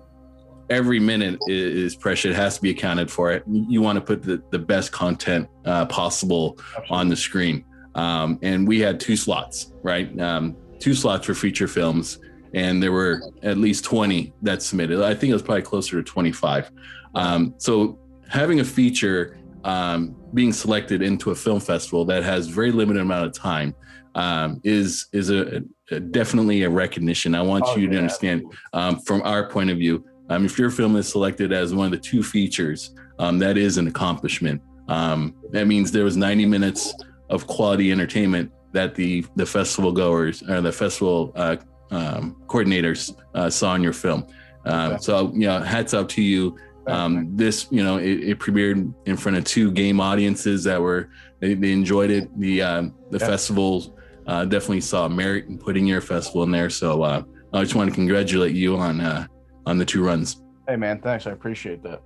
[0.70, 2.32] every minute is, precious.
[2.32, 3.32] It has to be accounted for.
[3.32, 3.44] It.
[3.48, 6.58] You want to put the, the best content uh, possible
[6.89, 7.65] on the screen.
[7.96, 10.18] Um, and we had two slots, right?
[10.20, 12.20] Um, two slots for feature films,
[12.54, 15.02] and there were at least 20 that submitted.
[15.02, 16.72] I think it was probably closer to 25.
[17.16, 22.72] Um, so having a feature um, being selected into a film festival that has very
[22.72, 23.76] limited amount of time
[24.16, 27.36] um, is is a, a definitely a recognition.
[27.36, 30.06] I want Oh, you to yeah, understand um, from our point of view.
[30.30, 33.78] Um, if your film is selected as one of the two features, um, that is
[33.78, 34.62] an accomplishment.
[34.88, 36.94] Um, that means there was 90 minutes
[37.30, 41.58] of quality entertainment that the the festival goers or the festival uh,
[41.91, 44.25] um, coordinators uh, saw in your film.
[44.65, 44.97] Um, Okay.
[45.02, 46.58] So you know, hats off to you.
[46.88, 51.10] Um, this you know it, it premiered in front of two game audiences that were
[51.39, 52.28] they, they enjoyed it.
[52.39, 53.28] The um, the Yeah.
[53.28, 53.95] festival
[54.28, 56.69] uh, definitely saw merit in putting your festival in there.
[56.69, 57.23] So uh,
[57.54, 59.28] I just want to congratulate you on uh,
[59.65, 60.41] on the two runs.
[60.67, 61.28] hey man, thanks.
[61.28, 62.02] I appreciate that.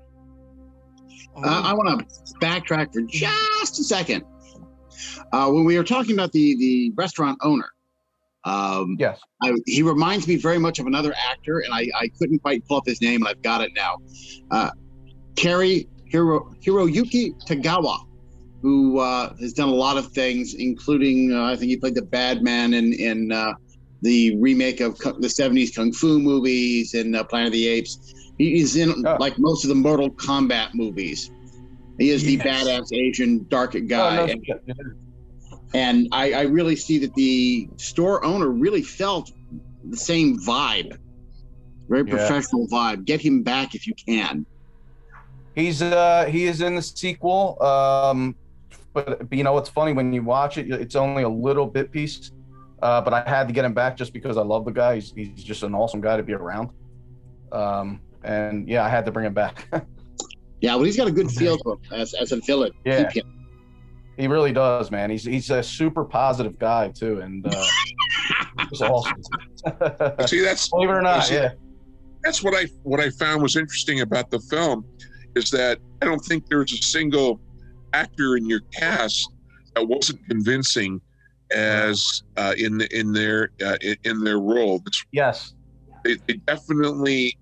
[1.36, 2.06] Uh, I want to
[2.40, 4.24] backtrack for just a second.
[5.32, 7.70] Uh, when we were talking about the the restaurant owner,
[8.46, 9.20] um, Yes.
[9.42, 12.78] I, he reminds me very much of another actor, and I, I couldn't quite pull
[12.78, 13.98] up his name, and I've got it now.
[14.52, 14.70] Uh,
[15.36, 17.98] Cary Hiro, Hiroyuki Tagawa,
[18.62, 22.02] who uh, has done a lot of things, including uh, I think he played the
[22.04, 23.54] bad man in in uh,
[24.02, 28.14] the remake of the '70s kung fu movies and uh, Planet of the Apes.
[28.38, 29.18] He's in Oh.
[29.20, 31.32] like most of the Mortal Kombat movies.
[32.00, 34.34] He is the badass Asian dark guy, Oh, no
[35.74, 39.32] and, I, I really see that the store owner really felt
[39.90, 40.98] the same vibe,
[41.90, 42.16] very Yeah.
[42.16, 43.06] professional vibe.
[43.06, 44.46] Get him back if you can.
[45.56, 47.62] He's uh he is in the sequel.
[47.62, 48.36] Um
[48.94, 52.32] but, you know it's funny when you watch it, it's only a little bit piece.
[52.82, 54.96] Uh, but I had to get him back just because I love the guy.
[54.96, 56.70] He's, he's just an awesome guy to be around.
[57.54, 59.68] Um, and yeah, I had to bring him back.
[60.62, 62.72] Yeah, well, he's got a good feel for him as, as a villain.
[62.86, 63.10] Yeah.
[64.16, 64.32] Keep him.
[64.32, 65.10] he really does, man.
[65.10, 67.66] He's he's a super positive guy too, and uh,
[68.70, 69.22] he's awesome.
[70.28, 71.52] See, that's Believe it or not, See, yeah.
[72.24, 74.86] that's what I what I found was interesting about the film
[75.36, 77.40] is that I don't think there's a single
[77.94, 79.32] actor in your cast
[79.76, 81.02] that wasn't convincing
[81.52, 84.82] as uh, in in their uh, in, in their role.
[84.88, 85.54] It's, Yes.
[86.04, 87.38] they, they definitely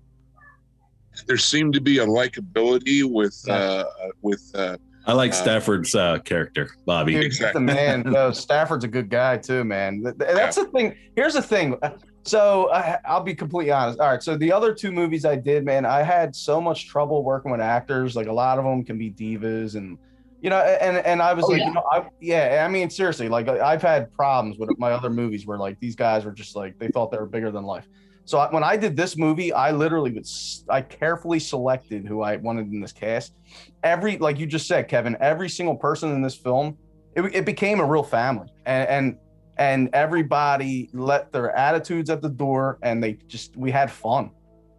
[1.26, 3.84] there seemed to be a likability with uh,
[4.22, 4.76] with uh,
[5.06, 7.14] I like Uh, Stafford's uh, character, Bobby.
[7.14, 7.64] Dude, Exactly.
[7.64, 8.02] the man.
[8.06, 10.02] No, Stafford's a good guy too, man.
[10.02, 10.94] Th- th- That's the thing.
[11.16, 11.76] Here's the thing.
[12.24, 13.98] So I, I'll be completely honest.
[13.98, 14.22] All right.
[14.22, 17.60] So the other two movies I did, man, I had so much trouble working with
[17.60, 18.14] actors.
[18.14, 19.98] Like a lot of them can be divas, and
[20.40, 21.66] you know, and and I was Oh, like, yeah.
[21.68, 22.64] you know, I, yeah.
[22.64, 26.24] I mean, seriously, like I've had problems with my other movies where like these guys
[26.24, 27.88] were just like they thought they were bigger than life.
[28.24, 32.36] So I, when I did this movie, I literally was I carefully selected who I
[32.36, 33.34] wanted in this cast.
[33.82, 36.78] Every like you just said, Kevin, every single person in this film,
[37.16, 39.16] it, it became a real family, and, and
[39.58, 44.30] and everybody let their attitudes at the door, and they just we had fun,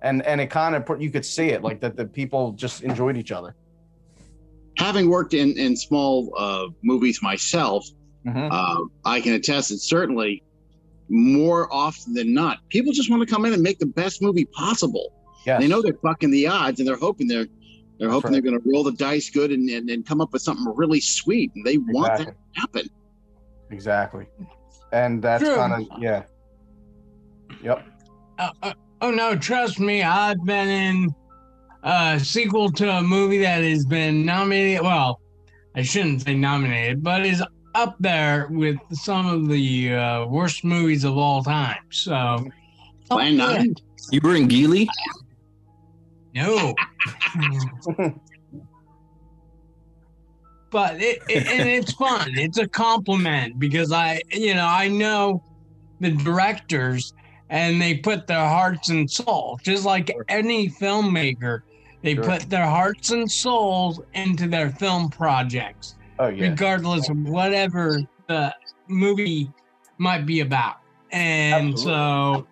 [0.01, 3.17] and and it kind of you could see it like that the people just enjoyed
[3.17, 3.55] each other.
[4.77, 7.85] Having worked in in small uh, movies myself,
[8.25, 8.49] Mhm.
[8.51, 10.41] uh, I can attest that certainly
[11.09, 14.45] more often than not, people just want to come in and make the best movie
[14.45, 15.13] possible.
[15.45, 15.61] Yes.
[15.61, 17.47] They know they're fucking the odds, and they're hoping they're
[17.99, 18.43] they're That's hoping right.
[18.43, 21.01] they're going to roll the dice good and, and and come up with something really
[21.01, 22.89] sweet, and they want that to happen.
[23.71, 24.25] Exactly.
[24.91, 25.55] And that's True.
[25.55, 26.23] kind of yeah.
[27.61, 27.85] Yep.
[28.39, 31.15] Uh, uh, oh no, trust me, I've been in
[31.83, 34.81] a sequel to a movie that has been nominated.
[34.81, 35.19] Well,
[35.75, 37.43] I shouldn't say nominated, but is
[37.75, 41.77] up there with some of the uh, worst movies of all time.
[41.91, 42.45] So,
[43.09, 43.75] Plan Oh, nine.
[44.11, 44.87] You were in Geely?
[46.33, 46.73] no.
[50.71, 52.31] but it, it and it's fun.
[52.35, 55.41] It's a compliment because I, you know, I know
[55.99, 57.13] the directors
[57.49, 61.59] and they put their hearts and soul, just like any filmmaker.
[62.01, 62.23] They Sure.
[62.25, 66.49] put their hearts and souls into their film projects, Oh yeah.
[66.49, 68.53] regardless of whatever the
[68.87, 69.51] movie
[69.97, 70.77] might be about.
[71.11, 72.47] And so,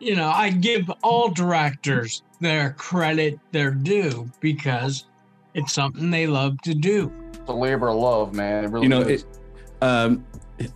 [0.00, 5.06] you know, I give all directors their credit, their due, because
[5.54, 7.12] it's something they love to do.
[7.34, 8.64] It's a labor of love, man.
[8.64, 9.22] It really You know, is.
[9.22, 9.38] it,
[9.80, 10.24] um,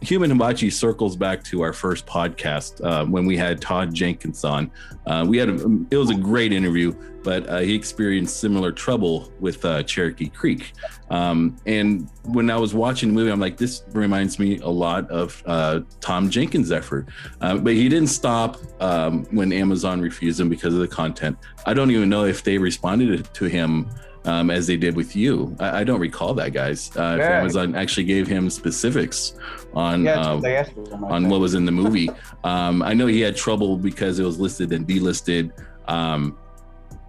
[0.00, 4.70] Human Hibachi circles back to our first podcast uh, when we had Todd Jenkins on.
[5.06, 5.54] Uh, we had a,
[5.90, 10.72] it was a great interview, but uh, he experienced similar trouble with uh, Cherokee Creek.
[11.10, 15.10] Um, and when I was watching the movie, I'm like, this reminds me a lot
[15.10, 17.08] of uh, Todd Jenkins' effort.
[17.40, 21.36] Uh, but he didn't stop um, when Amazon refused him because of the content.
[21.66, 23.90] I don't even know if they responded to him
[24.26, 25.56] um, as they did with you.
[25.60, 26.90] I, I don't recall that, guys.
[26.96, 27.40] Uh, if Yeah.
[27.40, 29.34] Amazon actually gave him specifics
[29.74, 30.98] on yeah, uh, what they asked for.
[30.98, 32.10] my on what was in the movie.
[32.44, 35.52] Um, I know he had trouble because it was listed and delisted.
[35.88, 36.36] Um,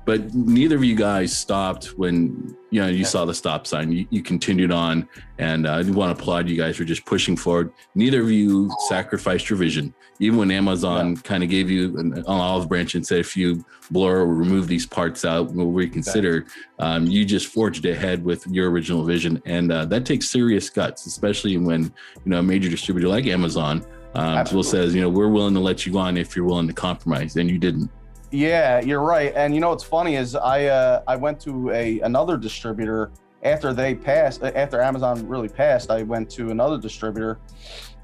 [0.06, 3.06] but neither of you guys stopped when you know you Yeah.
[3.08, 3.92] saw the stop sign.
[3.92, 7.36] You, you continued on, and uh, I want to applaud you guys for just pushing
[7.36, 7.74] forward.
[7.94, 12.26] Neither of you sacrificed your vision, even when Amazon kind of gave you an, an
[12.26, 16.46] olive branch and said, "If you blur or remove these parts out, we'll reconsider."
[16.80, 21.06] Um, you just forged ahead with your original vision, and uh, that takes serious guts,
[21.06, 21.92] especially when you
[22.26, 24.72] know a major distributor like Amazon um, Absolutely.
[24.72, 27.36] says, "You know, we're willing to let you go on if you're willing to compromise,"
[27.36, 27.90] and you didn't.
[28.32, 29.32] Yeah, you're right.
[29.36, 33.12] And you know what's funny is I uh, I went to a another distributor
[33.44, 35.92] after they passed uh, after Amazon really passed.
[35.92, 37.40] I went to another distributor,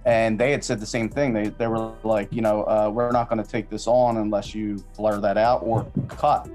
[0.06, 1.34] and they had said the same thing.
[1.34, 4.54] They they were like, you know, uh, we're not going to take this on unless
[4.54, 6.50] you blur that out or cut.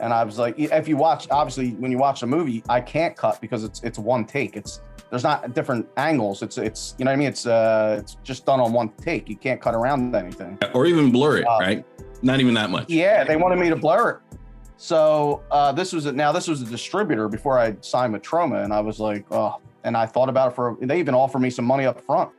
[0.00, 3.14] And I was like, if you watch, obviously, when you watch a movie, I can't
[3.16, 4.56] cut because it's it's one take.
[4.56, 6.42] It's there's not different angles.
[6.42, 7.28] It's it's you know what I mean.
[7.28, 9.28] It's uh it's just done on one take.
[9.28, 10.58] You can't cut around anything.
[10.74, 11.84] or even blur it, Uh, right?
[12.22, 12.88] Not even that much.
[12.90, 14.38] Yeah, they wanted me to blur it.
[14.76, 18.64] So uh, this was a, now this was a distributor before I signed with Troma,
[18.64, 20.78] and I was like, oh, and I thought about it for.
[20.80, 22.30] They even offered me some money up front,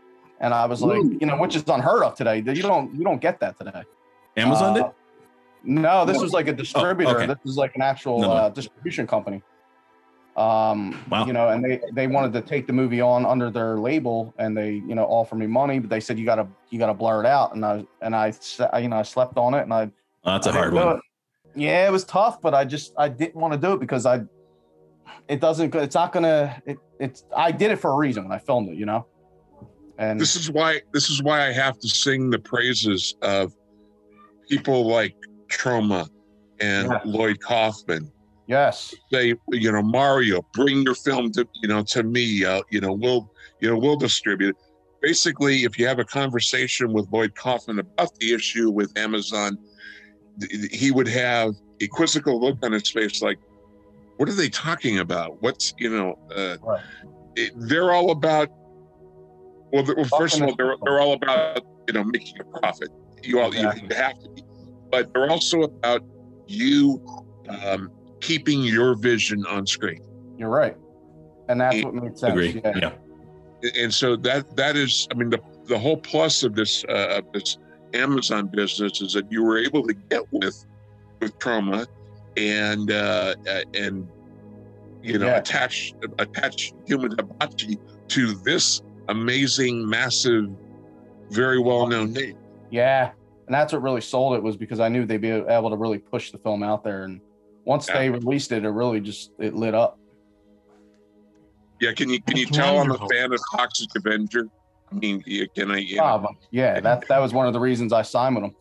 [0.41, 1.17] and I was like, Ooh.
[1.21, 2.37] you know, which is unheard of today.
[2.39, 3.83] You don't you don't get that today.
[4.35, 4.85] Amazon Uh, did.
[5.63, 7.15] No, this was like a distributor.
[7.15, 7.27] okay.
[7.27, 8.31] This is like an actual No.
[8.31, 9.41] uh, distribution company.
[10.35, 11.25] Um, Wow.
[11.25, 14.57] you know, and they they wanted to take the movie on under their label, and
[14.57, 17.27] they you know offer me money, but they said you gotta you gotta blur it
[17.27, 19.91] out, and I and I s- I, you know I slept on it, and I
[20.23, 20.95] Oh, that's a I hard one.
[20.97, 21.01] it.
[21.55, 24.21] Yeah, it was tough, but I just I didn't want to do it because I
[25.27, 28.39] it doesn't it's not gonna it, it's I did it for a reason when I
[28.39, 29.05] filmed it, you know.
[29.97, 33.53] And This is why this is why I have to sing the praises of
[34.49, 35.15] people like
[35.49, 36.07] Troma
[36.59, 36.99] and Yeah.
[37.05, 38.11] Lloyd Kaufman.
[38.47, 42.43] yes, Say, you know, Mario, bring your film to you know to me.
[42.45, 44.49] Uh, you know, we'll you know we'll distribute.
[44.49, 44.55] it.
[45.01, 49.57] Basically, if you have a conversation with Lloyd Kaufman about the issue with Amazon,
[50.39, 53.39] th- he would have a quizzical look on his face, like,
[54.17, 55.41] "What are they talking about?
[55.41, 56.83] What's you know?" Uh, Right.
[57.35, 58.49] it, they're all about.
[59.71, 62.89] Well, th- well first of all, they're, they're all about you know making a profit.
[63.23, 63.87] You all you, Exactly.
[63.89, 64.43] you have to be,
[64.91, 66.03] but they're also about
[66.47, 67.01] you
[67.49, 70.01] um, keeping your vision on screen.
[70.37, 70.75] you're right.
[71.47, 72.31] And that's what makes sense.
[72.31, 72.61] Agree.
[72.63, 72.77] Yeah.
[73.63, 73.69] Yeah.
[73.83, 77.25] and so that that is i mean the the whole plus of this uh of
[77.33, 77.57] this
[77.93, 80.65] amazon business is that you were able to get with
[81.19, 81.85] with Troma
[82.37, 84.07] and uh uh, and
[85.03, 85.37] you know Yeah.
[85.37, 87.77] attach attach human hibachi
[88.09, 88.81] to this
[89.11, 90.45] amazing massive
[91.29, 92.37] very well known name
[92.69, 93.11] Yeah.
[93.47, 95.97] And that's what really sold it was because I knew they'd be able to really
[95.97, 97.03] push the film out there.
[97.03, 97.19] And
[97.65, 97.97] once Yeah.
[97.99, 99.97] they released it, it really just it lit up.
[101.81, 104.47] yeah can you can you That's tell i'm a fan of toxic avenger
[104.91, 105.77] I mean, you- can I?
[105.77, 108.53] You know, Ah, yeah, that that was one of the reasons I signed with them.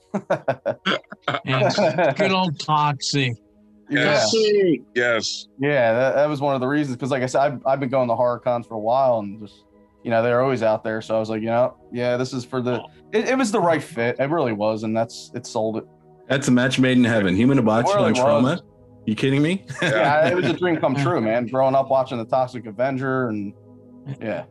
[2.16, 3.32] Good old Toxic.
[3.90, 5.48] yeah, See, yes.
[5.58, 6.96] yeah, that, that was one of the reasons.
[6.96, 9.40] Because like I said, I've, I've been going to horror cons for a while, and
[9.40, 9.64] just
[10.02, 11.02] you know they're always out there.
[11.02, 12.82] So I was like, you know, yeah, this is for the.
[13.12, 14.16] It, it was the right fit.
[14.18, 15.84] It really was, and that's it sold it.
[16.28, 17.34] That's a match made in heaven.
[17.34, 18.62] Human hibachi Really on was.
[19.06, 19.64] You kidding me?
[19.82, 21.46] Yeah, it was a dream come true, man.
[21.46, 23.52] Growing up watching the Toxic Avenger, and
[24.20, 24.44] yeah,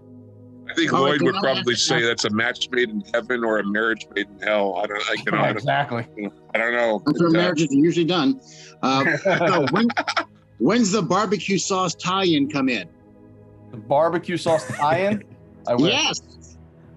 [0.70, 3.60] I think Oh, Lloyd would probably that's- say that's a match made in heaven or
[3.60, 4.76] a marriage made in hell.
[4.78, 6.08] I don't, I, you know, I don't, exactly.
[6.54, 7.02] I don't know.
[7.06, 8.42] that's where uh, marriages are usually done.
[8.82, 9.88] Uh, so when,
[10.58, 12.90] when's the barbecue sauce tie-in come in?
[13.72, 15.24] The barbecue sauce tie-in.
[15.68, 15.94] I wish.
[15.94, 16.22] Yes,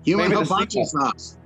[0.05, 0.87] human Maybe the hibachi sequel.
[0.87, 1.37] sauce.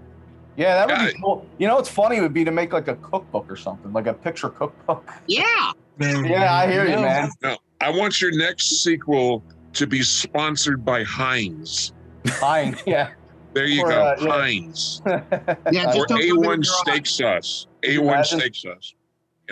[0.57, 1.13] Yeah, that would Yeah.
[1.13, 1.47] be cool.
[1.59, 4.15] You know what's funny would be to make like a cookbook or something, like a
[4.15, 5.09] picture cookbook.
[5.27, 7.31] Yeah, Yeah, I hear you, man.
[7.43, 9.43] no, I want your next sequel
[9.75, 11.93] to be sponsored by Heinz.
[12.41, 12.77] Fine.
[12.87, 13.11] Yeah.
[13.53, 14.29] There you Or, go, uh, yeah.
[14.31, 15.03] Heinz.
[15.07, 15.91] yeah.
[15.95, 17.67] Or Just don't rub A1 steak sauce.
[17.83, 18.95] A1 steak sauce.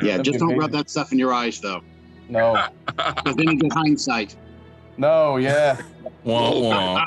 [0.02, 1.82] Yeah, That'd just don't rub that stuff in your eyes though,
[2.28, 2.66] No.
[2.86, 4.36] because then you get hindsight.
[4.96, 5.36] No.
[5.36, 5.80] Yeah.
[6.24, 7.04] Wah, wah.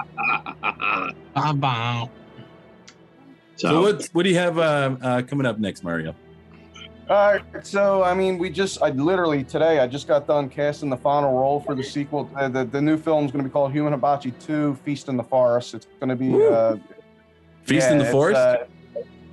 [1.34, 2.10] Ba-ba.
[3.56, 6.16] So, so, what what do you have uh, uh, coming up next, Mario?
[7.10, 7.66] All right.
[7.66, 11.40] So I mean, we just I literally today I just got done casting the final
[11.40, 12.30] role for the sequel.
[12.36, 15.18] Uh, the the new film is going to be called Human Hibachi Two: Feast in
[15.18, 15.74] the Forest.
[15.74, 16.46] It's going to be.
[16.46, 16.76] Uh,
[17.64, 18.38] Feast yeah, in the forest.
[18.38, 18.58] uh,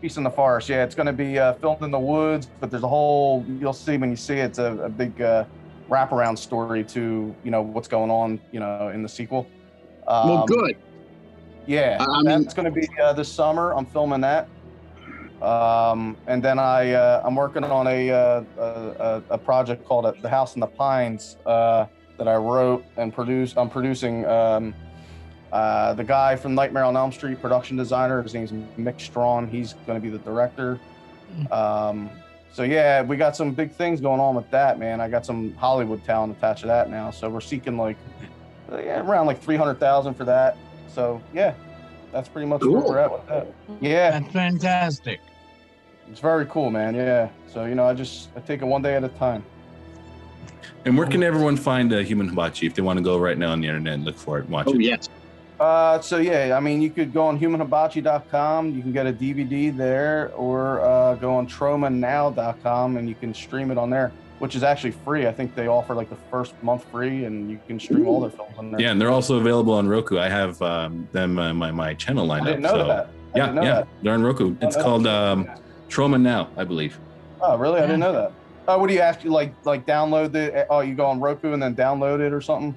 [0.01, 0.68] Feast in the Forest.
[0.68, 3.44] Yeah, it's going to be uh, filmed in the woods, but there's a whole.
[3.47, 5.44] You'll see when you see it, it's a, a big uh,
[5.88, 9.47] wraparound story to you know what's going on you know in the sequel.
[10.06, 10.76] Um, well, good.
[11.66, 13.72] Yeah, I- I mean- that's going to be uh, this summer.
[13.74, 14.48] I'm filming that,
[15.42, 20.06] um, and then I uh, I'm working on a uh, a, a, a project called
[20.06, 21.86] uh, The House in the Pines uh,
[22.18, 23.56] that I wrote and produced.
[23.56, 24.74] I'm producing um,
[25.52, 28.22] uh, the guy from Nightmare on Elm Street, production designer.
[28.22, 29.48] His name's Mick Strawn.
[29.48, 30.78] He's going to be the director.
[31.50, 32.10] Um,
[32.52, 35.00] so yeah, we got some big things going on with that, man.
[35.00, 37.96] I got some Hollywood talent attached to that now, so we're seeking like
[38.78, 40.56] yeah, around like three hundred thousand for that.
[40.88, 41.54] So yeah,
[42.12, 43.46] that's pretty much where we're at with that.
[43.80, 45.20] Yeah, That's fantastic.
[46.10, 46.94] it's very cool, man.
[46.94, 47.28] Yeah.
[47.52, 49.44] So you know, I just I take it one day at a time.
[50.87, 53.52] And where can everyone find uh, Human Hibachi if they want to go right now
[53.52, 54.80] on the internet and look for it and watch Oh it?
[54.82, 55.08] yes.
[55.58, 58.74] Uh, so yeah, I mean, you could go on humanhibachi.com.
[58.74, 63.70] You can get a DVD there, or uh, go on tromanow.com and you can stream
[63.70, 64.12] it on there,
[64.44, 65.26] which is actually free.
[65.26, 68.28] I think they offer like the first month free, and you can stream all their
[68.28, 68.78] films on there.
[68.78, 70.18] Yeah, and they're also available on Roku.
[70.18, 72.72] I have um, them uh, my my channel I didn't up.
[72.76, 73.09] know so that.
[73.35, 73.88] I yeah, know yeah, that.
[74.02, 74.54] they're on Roku.
[74.61, 75.48] It's Oh, called um,
[75.88, 77.00] Troma Now, I believe.
[77.40, 77.78] Oh, really?
[77.78, 78.33] I didn't know that.
[78.68, 79.54] Oh, what do you actually like?
[79.64, 80.66] Like download the?
[80.68, 82.76] Oh, you go on Roku and then download it or something?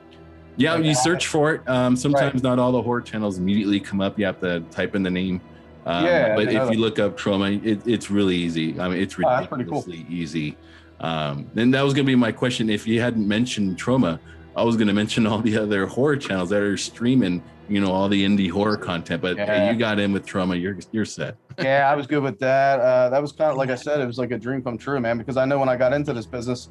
[0.55, 1.03] Yeah, Like you that.
[1.03, 1.67] search for it.
[1.67, 4.17] Um, sometimes not all the horror channels immediately come up.
[4.17, 5.41] You have to type in the name.
[5.85, 6.77] Um, Yeah, but if you that.
[6.77, 8.79] look up Troma, it, it's really easy.
[8.79, 9.81] I mean, it's Oh, that's pretty cool.
[9.81, 10.57] ridiculously easy.
[10.99, 12.69] Um, and that was going to be my question.
[12.69, 14.19] If you hadn't mentioned Troma,
[14.55, 17.91] I was going to mention all the other horror channels that are streaming, you know,
[17.91, 19.21] all the indie horror content.
[19.21, 20.59] But hey, you got in with Troma.
[20.59, 21.35] You're you're set.
[21.59, 22.79] yeah, I was good with that.
[22.79, 24.99] Uh, that was kind of like I said, it was like a dream come true,
[24.99, 25.17] man.
[25.17, 26.69] Because I know when I got into this business,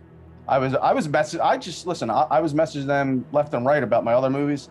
[0.49, 1.41] I was I was message.
[1.41, 2.11] I just listen.
[2.11, 4.69] I, I was messaging them left and right about my other movies,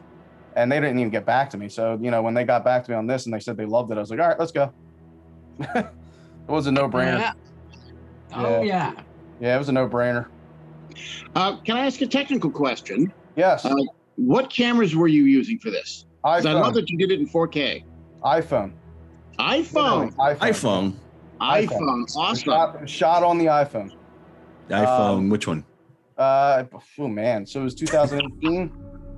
[0.57, 1.69] and they didn't even get back to me.
[1.69, 3.65] So you know, when they got back to me on this and they said they
[3.65, 4.73] loved it, I was like, all right, let's go.
[5.59, 5.87] it
[6.47, 7.19] was a no brainer.
[7.19, 7.33] Yeah.
[8.33, 8.93] Oh yeah.
[8.95, 9.01] Yeah,
[9.39, 10.27] it was a no brainer.
[11.35, 13.11] Uh, can I ask a technical question?
[13.35, 13.73] Yes, Uh,
[14.17, 16.05] What cameras were you using for this?
[16.23, 16.75] 'Cause I love iPhone.
[16.75, 17.83] that you did it in 4K.
[18.23, 18.71] iPhone.
[19.37, 20.13] iPhone.
[20.15, 20.39] iPhone.
[20.39, 20.93] iPhone,
[21.41, 22.03] iPhone.
[22.03, 22.35] It Awesome.
[22.37, 23.91] Shot, shot on the iPhone.
[24.69, 25.17] iPhone.
[25.17, 25.65] Um, which one?
[26.17, 26.63] Uh,
[26.97, 28.71] oh man, so it was 2018.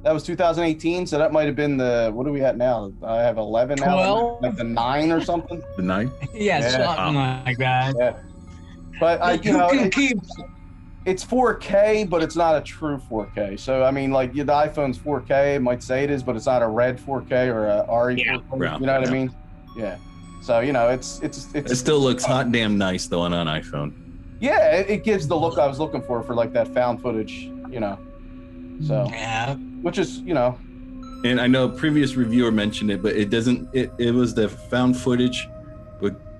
[0.03, 1.05] that was 2018.
[1.05, 2.91] So that might have been the what are we at now?
[3.03, 4.41] I have 11 now, Twelve?
[4.41, 5.61] like the nine or something.
[5.75, 6.09] The nine.
[6.33, 6.95] Yeah, Yeah.
[6.95, 7.15] something
[7.45, 7.93] like that.
[7.99, 8.13] Yeah.
[8.99, 10.17] But uh, I, you know, can it- keep
[11.05, 13.57] it's 4K, but it's not a true 4K.
[13.59, 15.55] So I mean, like yeah, the iPhone's 4K.
[15.55, 18.15] It might say it is, but it's not a red 4K or a RE.
[18.21, 18.37] Yeah.
[18.51, 19.07] 4K, Yeah, you know what yeah.
[19.07, 19.35] I mean?
[19.77, 19.97] Yeah.
[20.41, 23.47] So you know, it's it's it's It still looks hot damn nice though on an
[23.47, 23.93] iPhone.
[24.39, 27.49] yeah, it, it gives the look I was looking for for like that found footage.
[27.69, 27.97] You know,
[28.85, 29.55] so yeah.
[29.81, 30.57] which is you know
[31.23, 33.67] And I know a previous reviewer mentioned it, but it doesn't.
[33.73, 35.56] It, it was the found footage, but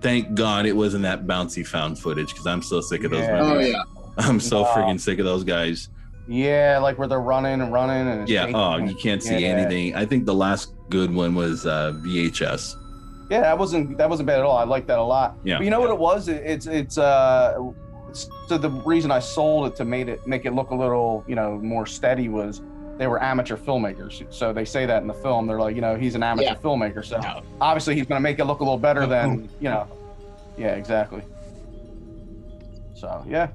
[0.01, 3.21] thank God it wasn't that bouncy found footage because I'm so sick of those.
[3.21, 3.39] Yeah.
[3.41, 3.83] Oh yeah.
[4.17, 4.73] I'm so Wow.
[4.75, 5.89] freaking sick of those guys.
[6.29, 8.51] yeah, like where they're running and running and Yeah.
[8.53, 9.49] Oh, and- you can't see Yeah.
[9.49, 9.95] anything.
[9.95, 12.75] I think the last good one was uh, VHS.
[13.29, 14.57] Yeah, that wasn't that wasn't bad at all.
[14.57, 15.37] I like that a lot.
[15.43, 15.57] Yeah.
[15.57, 16.27] But you know what it was?
[16.29, 17.57] It, it's it's uh
[18.47, 21.35] so the reason I sold it to make it make it look a little you
[21.35, 22.61] know more steady was
[22.97, 24.21] they were amateur filmmakers.
[24.31, 25.47] So they say that in the film.
[25.47, 26.55] They're like, you know, he's an amateur Yeah.
[26.55, 27.05] filmmaker.
[27.05, 27.41] So No.
[27.61, 29.87] obviously he's going to make it look a little better than, you know.
[30.55, 31.23] Yeah, exactly.
[32.93, 33.49] So yeah,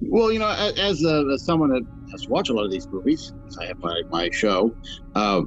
[0.00, 2.86] Well, you know, as, uh, as someone that has to watch a lot of these
[2.92, 4.76] movies, I have my, my show,
[5.14, 5.42] uh,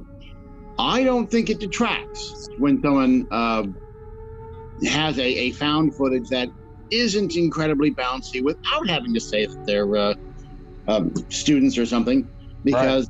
[0.78, 3.64] I don't think it detracts when someone uh,
[4.86, 6.50] has a, a found footage that
[6.90, 10.14] isn't incredibly bouncy without having to say that they're uh,
[10.88, 12.28] um, students or something,
[12.64, 13.08] because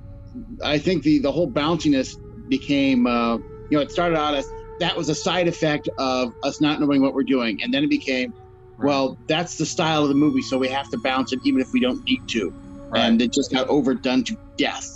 [0.63, 2.09] I think the, the whole bounciness
[2.49, 4.47] became, uh, you know, it started out as
[4.81, 7.59] that was a side effect of us not knowing what we're doing.
[7.63, 8.33] And then it became,
[8.79, 11.69] well, that's the style of the movie, so we have to bounce it even if
[11.73, 12.53] we don't need to.
[12.91, 13.03] right.
[13.03, 14.87] And it just got overdone to death.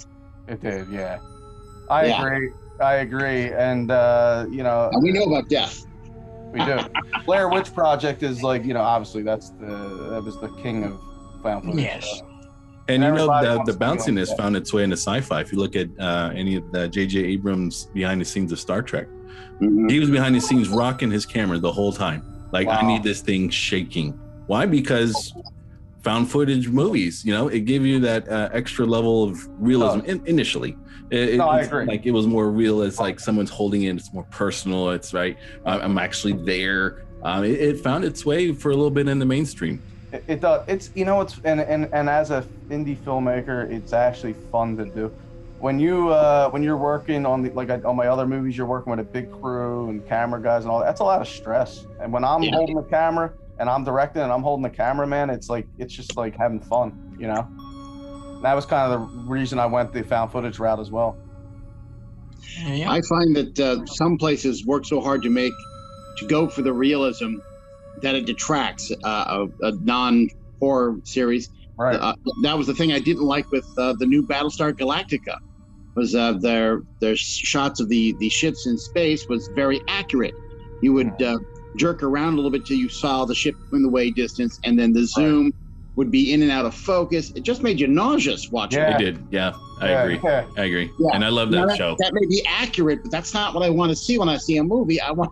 [0.49, 0.89] it did.
[0.89, 1.19] Yeah,
[1.91, 2.23] I Yeah.
[2.23, 2.53] agree.
[2.81, 3.53] I agree.
[3.53, 5.77] And uh, you know, And we know about death.
[6.53, 6.79] we do.
[7.27, 11.01] Blair Witch Project is like, you know, obviously that's the that was the king of
[11.43, 11.83] found footage.
[11.83, 12.23] Yes.
[12.89, 15.41] And you know the, the to be on bounciness found its way into sci-fi.
[15.41, 17.19] If you look at uh, any of the J.J.
[17.21, 19.07] Abrams behind the scenes of Star Trek,
[19.61, 19.91] Mhm.
[19.91, 22.23] he was behind the scenes rocking his camera the whole time.
[22.53, 24.13] Like I need this thing shaking.
[24.47, 24.67] Why?
[24.67, 25.33] Because
[26.03, 30.11] found footage movies, you know, it gave you that uh, extra level of realism Oh.
[30.11, 30.77] in, initially.
[31.11, 31.85] It, No, I agree.
[31.87, 32.83] Like it was more real.
[32.83, 33.95] It's like someone's holding it.
[33.97, 34.91] It's more personal.
[34.91, 35.37] It's right.
[35.65, 37.05] I- I'm actually there.
[37.23, 39.81] Um, it, it found its way for a little bit in the mainstream.
[40.13, 40.63] It, it does.
[40.69, 44.87] It's you know it's and and and as a indie filmmaker, it's actually fun to
[44.87, 45.13] do.
[45.59, 48.67] When you uh when you're working on the like I- on my other movies, you're
[48.67, 50.81] working with a big crew and camera guys and all.
[50.81, 50.87] that.
[50.87, 51.87] That's a lot of stress.
[52.01, 52.55] And when I'm Yeah.
[52.57, 55.95] holding the camera and I'm directing and I'm holding the camera, man, it's like it's
[55.95, 57.47] just like having fun, you know.
[58.37, 61.17] And that was kind of the reason I went the found footage route as well.
[62.67, 62.91] Yeah.
[62.91, 65.53] I find that uh, some places work so hard to make,
[66.19, 67.35] to go for the realism,
[68.01, 70.29] that it detracts uh, a, a non
[70.61, 71.51] horror series.
[71.79, 71.97] Right.
[71.97, 75.37] Uh, that was the thing I didn't like with uh, the new Battlestar Galactica,
[75.95, 80.35] was uh, their their shots of the the ships in space was very accurate.
[80.81, 81.39] You would uh,
[81.77, 84.79] jerk around a little bit till you saw the ship in the way distance, and
[84.79, 85.53] then the zoom
[85.97, 87.33] would be in and out of focus.
[87.35, 88.79] It just made you nauseous watching.
[88.81, 88.95] Yeah.
[88.95, 89.27] It did.
[89.31, 90.21] Yeah, I Yeah, agree.
[90.25, 90.47] yeah.
[90.57, 90.91] I agree.
[90.99, 91.11] Yeah.
[91.15, 91.97] And I love Now, that that, show.
[91.99, 94.57] that may be accurate, but that's not what I want to see when I see
[94.57, 95.01] a movie.
[95.03, 95.31] I want,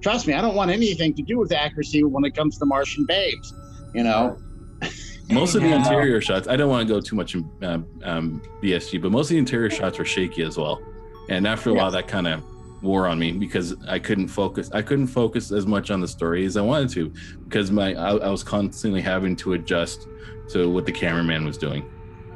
[0.00, 3.04] trust me, I don't want anything to do with accuracy when it comes to Martian
[3.06, 3.54] babes.
[3.94, 4.38] You know,
[5.30, 8.42] Most of the interior shots, I don't want to go too much in um, um,
[8.62, 10.82] BSG, but most of the interior shots were shaky as well.
[11.28, 12.42] And after a while, that kind of
[12.82, 14.70] wore on me because I couldn't focus.
[14.72, 17.12] I couldn't focus as much on the story as I wanted to
[17.44, 20.08] because my I, I was constantly having to adjust
[20.50, 21.88] to what the cameraman was doing.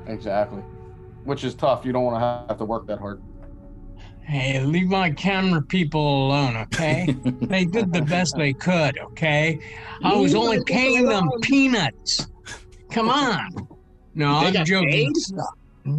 [0.07, 0.61] Exactly.
[1.25, 1.85] Which is tough.
[1.85, 3.21] You don't want to have to work that hard.
[4.27, 7.07] Hey, leave my camera people alone, okay?
[7.25, 9.61] they did the best they could, okay?
[10.03, 12.27] I was only paying them peanuts.
[12.91, 13.51] Come on.
[14.14, 14.91] No, They I'm joking.
[14.91, 15.12] paid?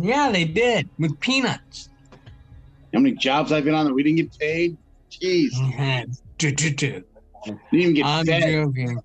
[0.01, 1.89] Yeah, they did with peanuts.
[2.93, 4.77] how many jobs I've been on that we didn't get paid?
[5.11, 5.51] Jeez,
[6.37, 7.03] Do, do, do.
[7.45, 8.43] didn't even get I'm fed.
[8.51, 8.99] joking.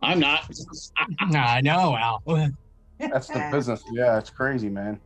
[0.00, 0.48] I'm not.
[1.20, 2.22] I know, Al.
[2.98, 3.82] That's the business.
[3.92, 5.00] Yeah, it's crazy, man.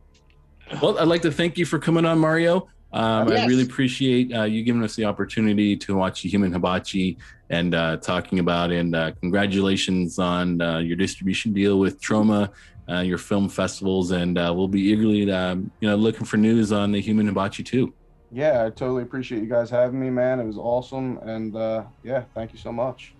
[0.81, 2.67] Well, I'd like to thank you for coming on, Mario.
[2.97, 7.19] Um, I really appreciate uh, you giving us the opportunity to watch the Human Hibachi
[7.51, 8.71] and uh, talking about.
[8.71, 12.49] And uh, congratulations on uh, your distribution deal with Troma,
[12.89, 16.71] uh, your film festivals, and uh, we'll be eagerly, um, you know, looking for news
[16.71, 17.93] on the Human Hibachi too.
[18.31, 20.39] Yeah, I totally appreciate you guys having me, man.
[20.39, 23.13] It was awesome, and uh, yeah, thank you so much.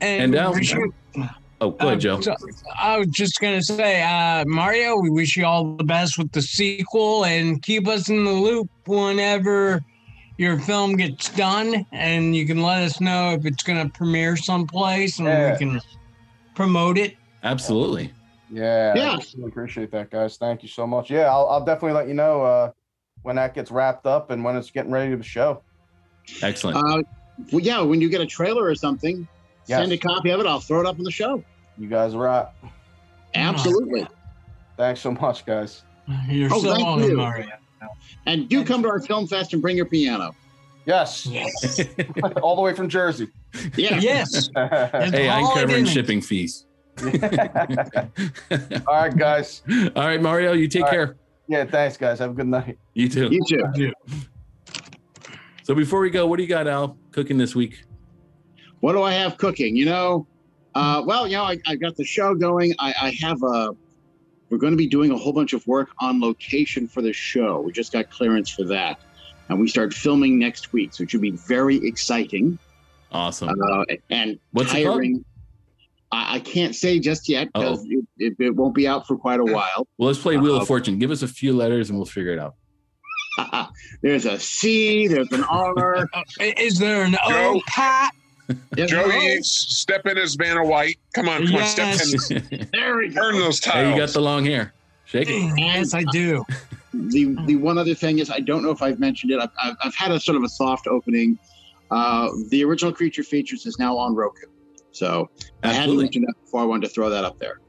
[0.00, 0.90] And now- we should-
[1.62, 2.20] Oh, go ahead, Um, Joe.
[2.20, 2.34] so
[2.78, 6.40] I was just gonna say, uh, Mario, we wish you all the best with the
[6.40, 9.84] sequel, and keep us in the loop whenever
[10.38, 15.18] your film gets done, and you can let us know if it's gonna premiere someplace,
[15.18, 15.52] and Yeah.
[15.52, 15.80] we can
[16.54, 17.16] promote it.
[17.44, 18.10] Absolutely.
[18.50, 19.10] Yeah, Yeah.
[19.12, 20.36] I really appreciate that, guys.
[20.38, 21.10] Thank you so much.
[21.10, 22.70] Yeah, I'll, I'll definitely let you know uh,
[23.22, 25.62] when that gets wrapped up and when it's getting ready to show.
[26.42, 26.78] Excellent.
[26.78, 27.02] Uh,
[27.52, 29.28] well, yeah, when you get a trailer or something,
[29.64, 30.46] send a copy of it.
[30.46, 31.44] I'll throw it up on the show.
[31.80, 32.46] You guys are right.
[33.34, 34.06] Absolutely.
[34.76, 35.82] Thanks so much, guys.
[36.28, 37.16] You're Oh, so thank welcome, you.
[37.16, 37.48] Mario.
[38.26, 40.34] And do come to our film fest and bring your piano.
[40.84, 41.80] Yes, Yes.
[42.42, 43.28] all the way from Jersey.
[43.76, 43.98] Yeah.
[43.98, 44.50] yes.
[44.54, 46.66] hey, I'm covering shipping fees.
[47.02, 47.08] all
[48.88, 49.62] right, guys.
[49.96, 50.94] All right, Mario, you take All right.
[50.94, 51.16] care.
[51.48, 52.18] Yeah, thanks, guys.
[52.18, 52.78] Have a good night.
[52.92, 53.28] You too.
[53.30, 53.64] You too.
[53.74, 54.16] You too.
[55.62, 57.84] So before we go, what do you got, Al, cooking this week?
[58.80, 59.76] What do I have cooking?
[59.76, 60.26] You know,
[60.74, 62.74] uh, well, you know, I, I got the show going.
[62.78, 63.70] I, I have a.
[64.50, 67.60] We're going to be doing a whole bunch of work on location for the show.
[67.60, 68.98] We just got clearance for that,
[69.48, 72.58] and we start filming next week, so it should be very exciting.
[73.12, 73.50] Awesome.
[73.50, 75.24] Uh, and What's it hiring.
[76.12, 77.84] I, I can't say just yet because
[78.18, 79.86] it, it won't be out for quite a while.
[79.98, 80.98] Well, let's play Wheel Uh, of Fortune.
[80.98, 82.54] Give us a few letters and we'll figure it out.
[84.02, 86.08] there's a C, there's an R.
[86.40, 88.12] Is there an O Pat?
[88.70, 90.98] There's an Joey, step in as Vanna White.
[91.14, 91.98] Come on, come on, step
[92.30, 92.68] in.
[92.72, 93.20] There we go.
[93.20, 94.72] Turn those hey, you got the long hair.
[95.04, 95.58] Shake it.
[95.58, 96.44] Yes, I do.
[96.92, 99.38] The the one other thing is I don't know if I've mentioned it.
[99.38, 101.38] I've, I've, I've had a sort of a soft opening.
[101.92, 104.48] Uh, the original creature features is now on Roku,
[104.90, 105.30] so
[105.62, 106.62] I hadn't mentioned that before.
[106.62, 107.60] I wanted to throw that up there,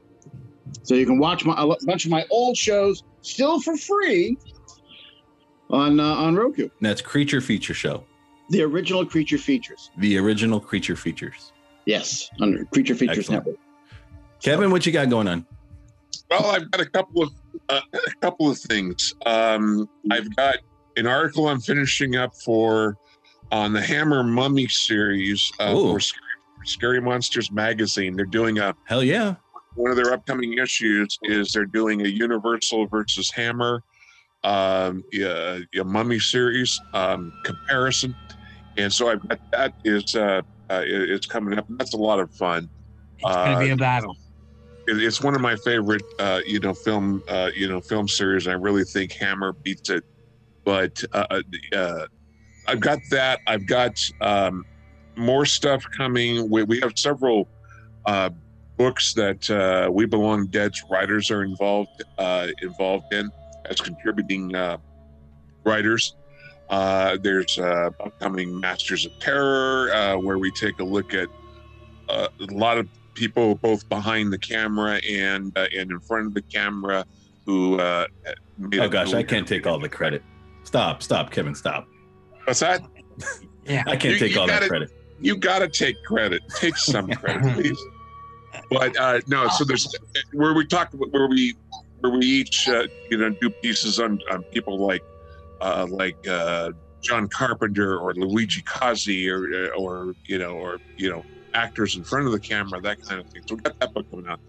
[0.82, 4.36] so you can watch my, a bunch of my old shows still for free
[5.70, 6.68] on uh, on Roku.
[6.80, 8.04] That's Creature Feature Show.
[8.52, 11.52] The original creature features, The original Creature Features.
[11.86, 13.46] yes, under Creature Features Excellent.
[13.46, 13.60] Network.
[14.42, 15.46] Kevin, what you got going on?
[16.30, 17.30] Well, I've got a couple of
[17.70, 19.14] uh, a couple of things.
[19.24, 20.56] Um, I've got
[20.98, 22.98] an article I'm finishing up for
[23.50, 26.20] on the Hammer Mummy series uh, for Scary,
[26.66, 28.14] Scary Monsters magazine.
[28.16, 29.36] They're doing a Hell yeah.
[29.76, 33.82] one of their upcoming issues is they're doing a Universal versus Hammer
[34.44, 38.14] um, yeah, yeah, Mummy series um, comparison,
[38.76, 41.66] and so I've got that is uh, uh, it's coming up.
[41.78, 42.70] That's a lot of fun.
[43.18, 44.16] It's gonna be a battle.
[44.86, 48.48] It- it's one of my favorite uh, you know film uh, you know film series.
[48.48, 50.04] I really think Hammer beats it,
[50.64, 51.42] but uh, uh,
[51.76, 52.06] uh,
[52.66, 53.40] I've got that.
[53.46, 54.64] I've got um,
[55.16, 56.48] more stuff coming.
[56.50, 57.48] We, we have several
[58.06, 58.30] uh,
[58.78, 63.30] books that uh, We Belong Dead's writers are involved uh, involved in
[63.66, 64.78] as contributing uh,
[65.64, 66.16] writers.
[66.72, 71.28] Uh, there's uh, upcoming Masters of Terror, uh, where we take a look at
[72.08, 76.34] uh, a lot of people both behind the camera and uh, and in front of
[76.34, 77.04] the camera
[77.44, 77.78] who.
[77.78, 78.06] Uh,
[78.58, 80.22] made Oh gosh, I can't take all the credit.
[80.64, 81.86] Stop, stop, Kevin, stop.
[82.44, 82.82] What's that?
[83.66, 83.82] Yeah.
[83.86, 84.90] I can't You- take you all that gotta- credit.
[85.20, 86.42] you got to take credit.
[86.56, 87.78] Take some credit, please.
[88.70, 89.86] But uh, no, so there's
[90.32, 91.54] where we talk about where we
[92.00, 95.02] where we each uh, you know do pieces on, on people like
[95.62, 101.24] uh, like uh, John Carpenter or Luigi Cozzi or or you know or you know
[101.54, 103.42] actors in front of the camera that kind of thing.
[103.46, 104.40] So we got that book coming out,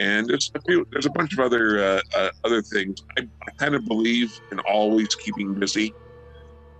[0.00, 3.02] and there's a few there's a bunch of other uh, uh, other things.
[3.18, 5.94] I, I kind of believe in always keeping busy,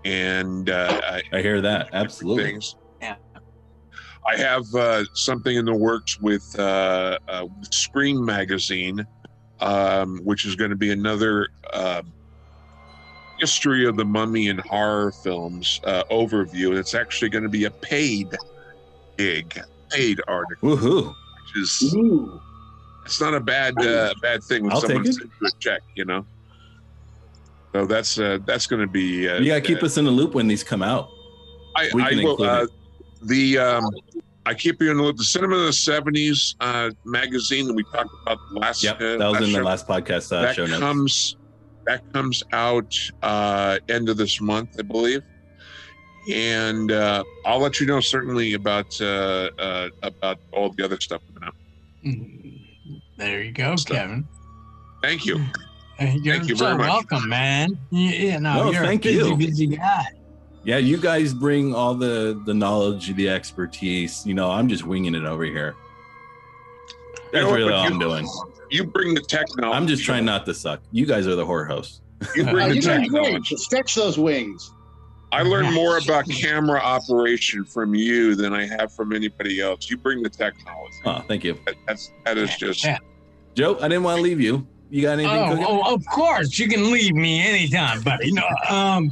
[0.05, 1.89] and uh, I, I hear that.
[1.93, 2.43] Absolutely.
[2.43, 2.75] things.
[3.01, 3.15] Yeah.
[4.27, 9.07] I have uh, something in the works with, uh, uh, with Screen Magazine,
[9.61, 12.01] um, which is going to be another uh,
[13.39, 16.69] history of the mummy and horror films uh, overview.
[16.69, 18.35] And it's actually going to be a paid
[19.17, 19.59] gig,
[19.89, 21.07] paid article, Woohoo.
[21.07, 22.39] which is Ooh.
[23.05, 26.05] it's not a bad uh, bad thing when I'll someone sends you a check, you
[26.05, 26.25] know.
[27.73, 29.27] So that's uh, that's going to be.
[29.29, 31.09] Uh, You gotta keep uh, us in the loop when these come out.
[31.75, 32.41] I, We I will.
[32.41, 32.67] Uh,
[33.23, 33.85] the um,
[34.45, 35.17] I keep you in the loop.
[35.17, 38.83] The Cinema of the '70s uh, magazine that we talked about last.
[38.83, 40.79] Yep, uh, that was in the last podcast uh, that show notes.
[40.79, 41.35] comes
[41.87, 45.23] that comes out uh, end of this month, I believe.
[46.31, 51.21] And uh, I'll let you know certainly about uh, uh, about all the other stuff
[51.33, 51.55] coming out.
[52.05, 52.59] Mm,
[53.17, 53.97] There you go, Stuff.
[53.97, 54.27] Kevin.
[55.01, 55.37] Thank you.
[55.99, 56.87] You're Thank you so very much.
[56.89, 57.77] welcome, man.
[57.89, 59.37] You, you know, No, you're thank a busy, you.
[59.37, 60.05] busy guy.
[60.63, 64.25] Yeah, you guys bring all the the knowledge, the expertise.
[64.25, 65.75] You know, I'm just winging it over here.
[65.77, 68.27] You That's know what, really but all I'm doing.
[68.69, 69.75] You bring the technology.
[69.77, 70.81] I'm just trying not to suck.
[70.91, 72.01] You guys are the horror hosts.
[72.35, 73.23] You Uh, bring the you're doing great.
[73.23, 73.55] technology.
[73.57, 74.71] Stretch those wings.
[75.31, 79.89] I learned more about camera operation from you than I have from anybody else.
[79.89, 80.95] You bring the technology.
[81.05, 82.85] Oh, thank you, That, that's that is just
[83.55, 83.77] Joe.
[83.81, 84.65] I didn't want to leave you.
[84.89, 85.31] You got anything?
[85.37, 85.65] Oh, cooking?
[85.67, 88.31] oh, of course, you can leave me anytime, buddy.
[88.31, 89.11] No, um,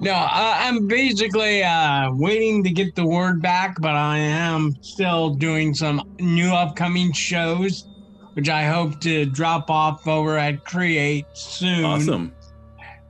[0.00, 5.30] no, I, I'm basically uh, waiting to get the word back, but I am still
[5.30, 7.88] doing some new upcoming shows,
[8.34, 11.84] which I hope to drop off over at Create soon.
[11.84, 12.32] Awesome.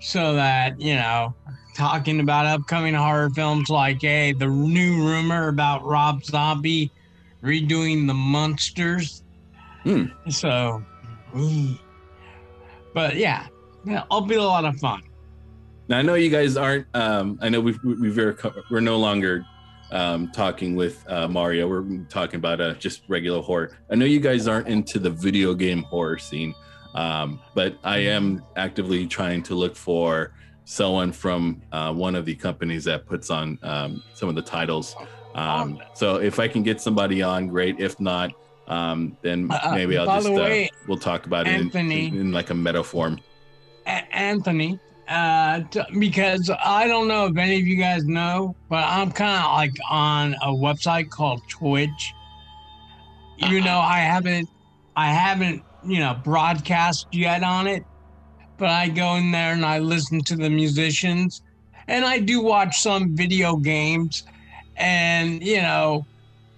[0.01, 1.35] So that you know,
[1.75, 6.91] talking about upcoming horror films like hey, the new rumor about Rob Zombie
[7.43, 9.23] redoing the monsters.
[9.83, 10.07] Hmm.
[10.31, 10.83] So,
[11.35, 11.79] mm.
[12.95, 13.47] but yeah,
[13.85, 15.03] yeah, it'll be a lot of fun.
[15.89, 16.87] Now I know you guys aren't.
[16.95, 18.17] Um, I know we've we've
[18.71, 19.45] we're no longer
[19.95, 21.69] um, talking with uh, Mario.
[21.69, 23.79] We're talking about uh, just regular horror.
[23.91, 26.55] I know you guys aren't into the video game horror scene,
[26.95, 30.35] um, but I am actively trying to look for
[30.65, 34.97] someone from uh, one of the companies that puts on um, some of the titles.
[35.35, 37.79] Um, so if I can get somebody on, great.
[37.81, 38.33] If not,
[38.67, 41.71] um, then Uh, uh, maybe I'll just uh, way, we'll talk about it in,
[42.13, 43.21] in, in like a meta form.
[43.87, 44.79] A- Anthony,
[45.09, 49.45] uh, t- because I don't know if any of you guys know, but I'm kind
[49.45, 52.13] of like on a website called Twitch.
[53.37, 54.49] You know, I haven't
[54.97, 57.85] I haven't, you know, broadcast yet on it,
[58.59, 61.43] but I go in there and I listen to the musicians
[61.89, 64.23] and I do watch some video games.
[64.77, 66.07] And, you know,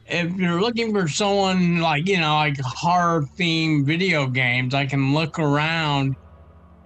[0.07, 5.15] if you're looking for someone like, you know, like horror themed video games, I can
[5.15, 6.15] look around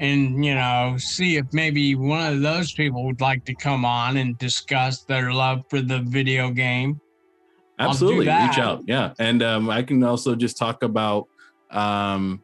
[0.01, 4.17] and, you know, see if maybe one of those people would like to come on
[4.17, 7.01] and discuss their love for the video game.
[7.79, 8.83] Absolutely, reach out.
[8.87, 11.29] Yeah, and um, I can also just talk about
[11.71, 12.43] um,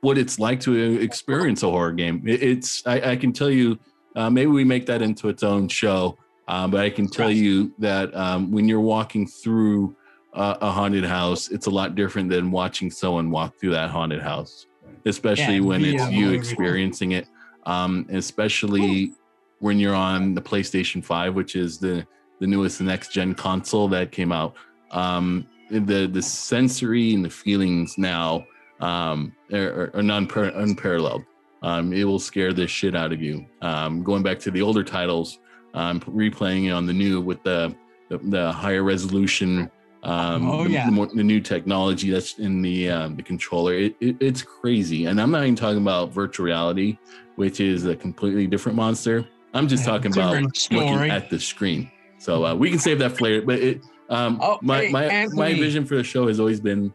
[0.00, 2.26] what it's like to experience a horror game.
[2.26, 3.78] It, it's I, I can tell you.
[4.16, 6.18] Uh, maybe we make that into its own show.
[6.48, 9.94] Uh, but I can tell you that um, when you're walking through
[10.34, 14.20] uh, a haunted house, it's a lot different than watching someone walk through that haunted
[14.20, 14.66] house,
[15.06, 17.28] especially Yeah, when it's you experiencing it.
[17.66, 19.12] Um, especially
[19.58, 22.06] when you're on the PlayStation 5, which is the
[22.40, 24.54] the newest next gen console that came out.
[24.90, 28.46] Um, the the sensory and the feelings now
[28.80, 31.24] um, are, are non unparalleled.
[31.62, 33.46] Um, it will scare the shit out of you.
[33.60, 35.38] Um, going back to the older titles,
[35.74, 37.74] um, replaying it on the new with the
[38.08, 39.70] the, the higher resolution,
[40.02, 40.86] um, Oh, the, yeah.
[40.86, 43.74] the, more, the new technology that's in the um, the controller.
[43.74, 46.98] It, it, it's crazy, and I'm not even talking about virtual reality,
[47.36, 49.28] which is a completely different monster.
[49.52, 51.90] I'm just Yeah, talking about looking at the screen.
[52.18, 53.42] So uh, we can save that for later.
[53.42, 56.94] But it, um, Oh, my hey, my my vision for the show has always been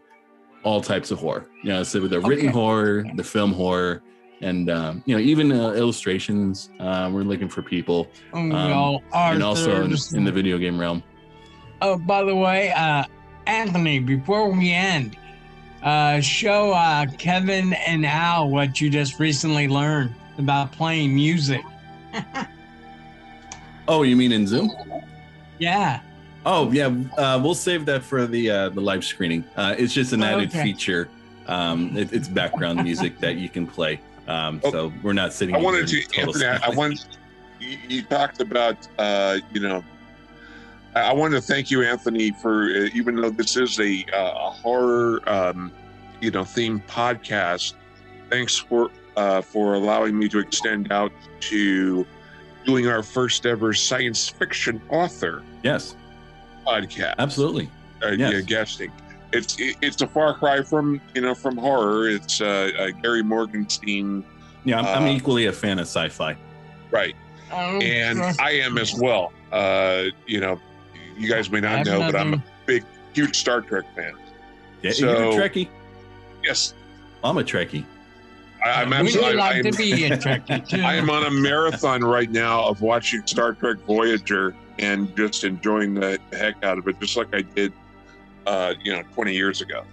[0.64, 1.48] all types of horror.
[1.64, 2.54] You know, so with the written Okay.
[2.54, 4.02] horror, the film horror,
[4.42, 6.70] and um, you know even uh, illustrations.
[6.80, 11.04] Uh, we're looking for people, Um, um, and also in, in the video game realm.
[11.82, 13.04] Oh, by the way, uh,
[13.48, 15.18] Anthony, before we end,
[15.84, 21.62] uh, show uh, Kevin and Al what you just recently learned about playing music.
[23.88, 24.72] Oh, you mean in Zoom?
[25.60, 26.02] Yeah.
[26.44, 26.88] Oh yeah,
[27.20, 29.44] uh, we'll save that for the uh, the live screening.
[29.56, 30.64] Uh, it's just an added Okay.
[30.64, 31.08] feature.
[31.46, 34.02] Um, it, it's background music that you can play.
[34.28, 35.54] Um, Oh, so we're not sitting.
[35.54, 36.46] I here wanted to, total Anthony.
[36.46, 36.78] I, I silence.
[36.78, 37.08] want
[37.60, 39.84] you, you talked about, uh, you know,
[40.96, 44.32] I, I want to thank you, Anthony, for uh, even though this is a, uh,
[44.48, 45.72] a horror, um,
[46.22, 47.74] you know, themed podcast.
[48.30, 52.06] Thanks for uh, for allowing me to extend out to
[52.66, 55.96] doing our first ever science fiction author Yes,
[56.66, 57.16] podcast.
[57.20, 57.70] absolutely.
[58.04, 58.34] uh, Yes.
[58.34, 58.92] yeah, guesting.
[59.32, 62.10] It's it, it's a far cry from you know from horror.
[62.10, 64.24] It's uh, uh, Gary Morgenstein,
[64.64, 66.36] Yeah, I'm, I'm Uh, equally a fan of sci-fi.
[66.92, 67.16] right?
[67.52, 68.32] Oh, And sure.
[68.40, 69.32] I am as well.
[69.52, 70.60] Uh, you know,
[71.18, 74.14] you guys may not have know, but I'm a big, huge Star Trek fan.
[74.82, 75.70] Yeah, So- you're a Trekkie.
[76.44, 76.74] Yes,
[77.24, 77.86] I'm a Trekkie.
[78.64, 79.30] I, I'm we absolutely.
[79.32, 80.82] would like I'm, to be a Trekkie too.
[80.82, 85.94] I am on a marathon right now of watching Star Trek Voyager and just enjoying
[85.94, 87.72] the heck out of it, just like I did,
[88.46, 89.84] uh, you know, 20 years ago.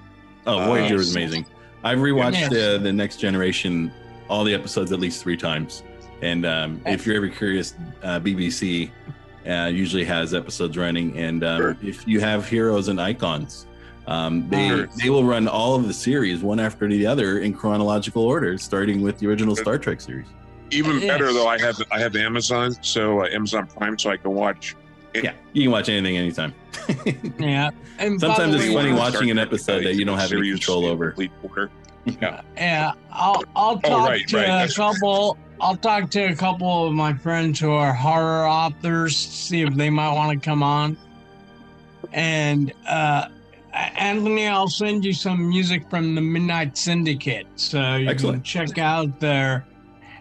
[0.47, 1.47] Oh, Uh, Voyager was amazing.
[1.85, 2.51] I've rewatched Yes.
[2.53, 3.93] the the Next Generation,
[4.29, 5.83] all the episodes at least three times.
[6.23, 8.91] And um, if you're ever curious, uh, BBC
[9.49, 11.16] uh, usually has episodes running.
[11.18, 11.76] And um, Sure.
[11.82, 13.66] if you have heroes and icons,
[14.07, 14.88] um, they Sure.
[15.03, 19.01] they will run all of the series one after the other in chronological order, starting
[19.03, 20.26] with the original Star Trek series.
[20.70, 24.32] Even better though, I have I have Amazon, so uh, Amazon Prime, so I can
[24.32, 24.74] watch.
[25.14, 26.55] Yeah, you can watch anything anytime.
[27.38, 27.70] Yeah.
[27.99, 31.11] And Sometimes it's way, funny watching an episode that you don't have any control over.
[31.11, 31.70] complete order.
[32.57, 35.36] Yeah, I'll I'll talk Oh, right, to right, a couple.
[35.63, 39.91] I'll talk to a couple of my friends who are horror authors, see if they
[39.91, 40.97] might want to come on.
[42.13, 43.29] And uh,
[43.73, 48.39] Anthony, I'll send you some music from the Midnight Syndicate, so you Excellent.
[48.39, 49.65] can check out their.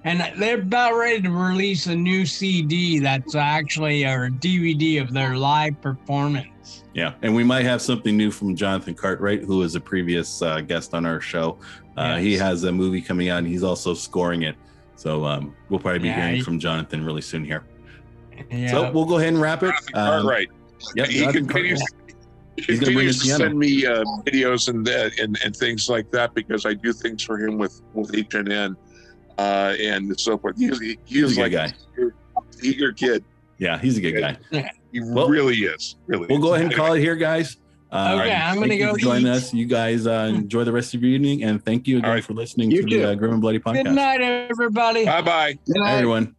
[0.03, 5.35] And they're about ready to release a new CD that's actually a DVD of their
[5.37, 6.83] live performance.
[6.93, 10.61] Yeah, and we might have something new from Jonathan Cartwright, who was a previous uh,
[10.61, 11.57] guest on our show.
[11.97, 14.55] Uh, He has a movie coming out, and he's also scoring it.
[15.01, 17.63] So um, we'll probably be Yeah, hearing he- from Jonathan really soon here.
[18.51, 18.69] Yeah.
[18.69, 19.73] So we'll go ahead and wrap it.
[19.95, 20.47] All Um, right.
[20.95, 22.15] Yep, he Jonathan continues, Cartwright.
[22.57, 26.11] he He's gonna continues to send me uh, videos and, that and and things like
[26.11, 28.75] that because I do things for him with with HNN
[29.39, 30.57] uh, and so forth.
[30.59, 32.03] He's he, he He's is a like good guy.
[32.03, 33.23] a eager kid.
[33.57, 34.71] Yeah, he's a good guy.
[34.91, 35.95] He Well, really is.
[36.05, 36.27] Really.
[36.27, 36.43] We'll is.
[36.43, 37.57] go ahead and call it here, guys.
[37.91, 39.27] Uh, Okay, I'm gonna go join eat.
[39.29, 39.53] us.
[39.53, 42.23] You guys uh, enjoy the rest of your evening, and thank you again All right.
[42.23, 42.99] for listening You to too.
[43.01, 43.83] the uh, Grim and Bloody podcast.
[43.83, 45.05] Good night, everybody.
[45.05, 45.57] Bye bye.
[45.65, 45.93] Good night.
[45.95, 46.35] everyone.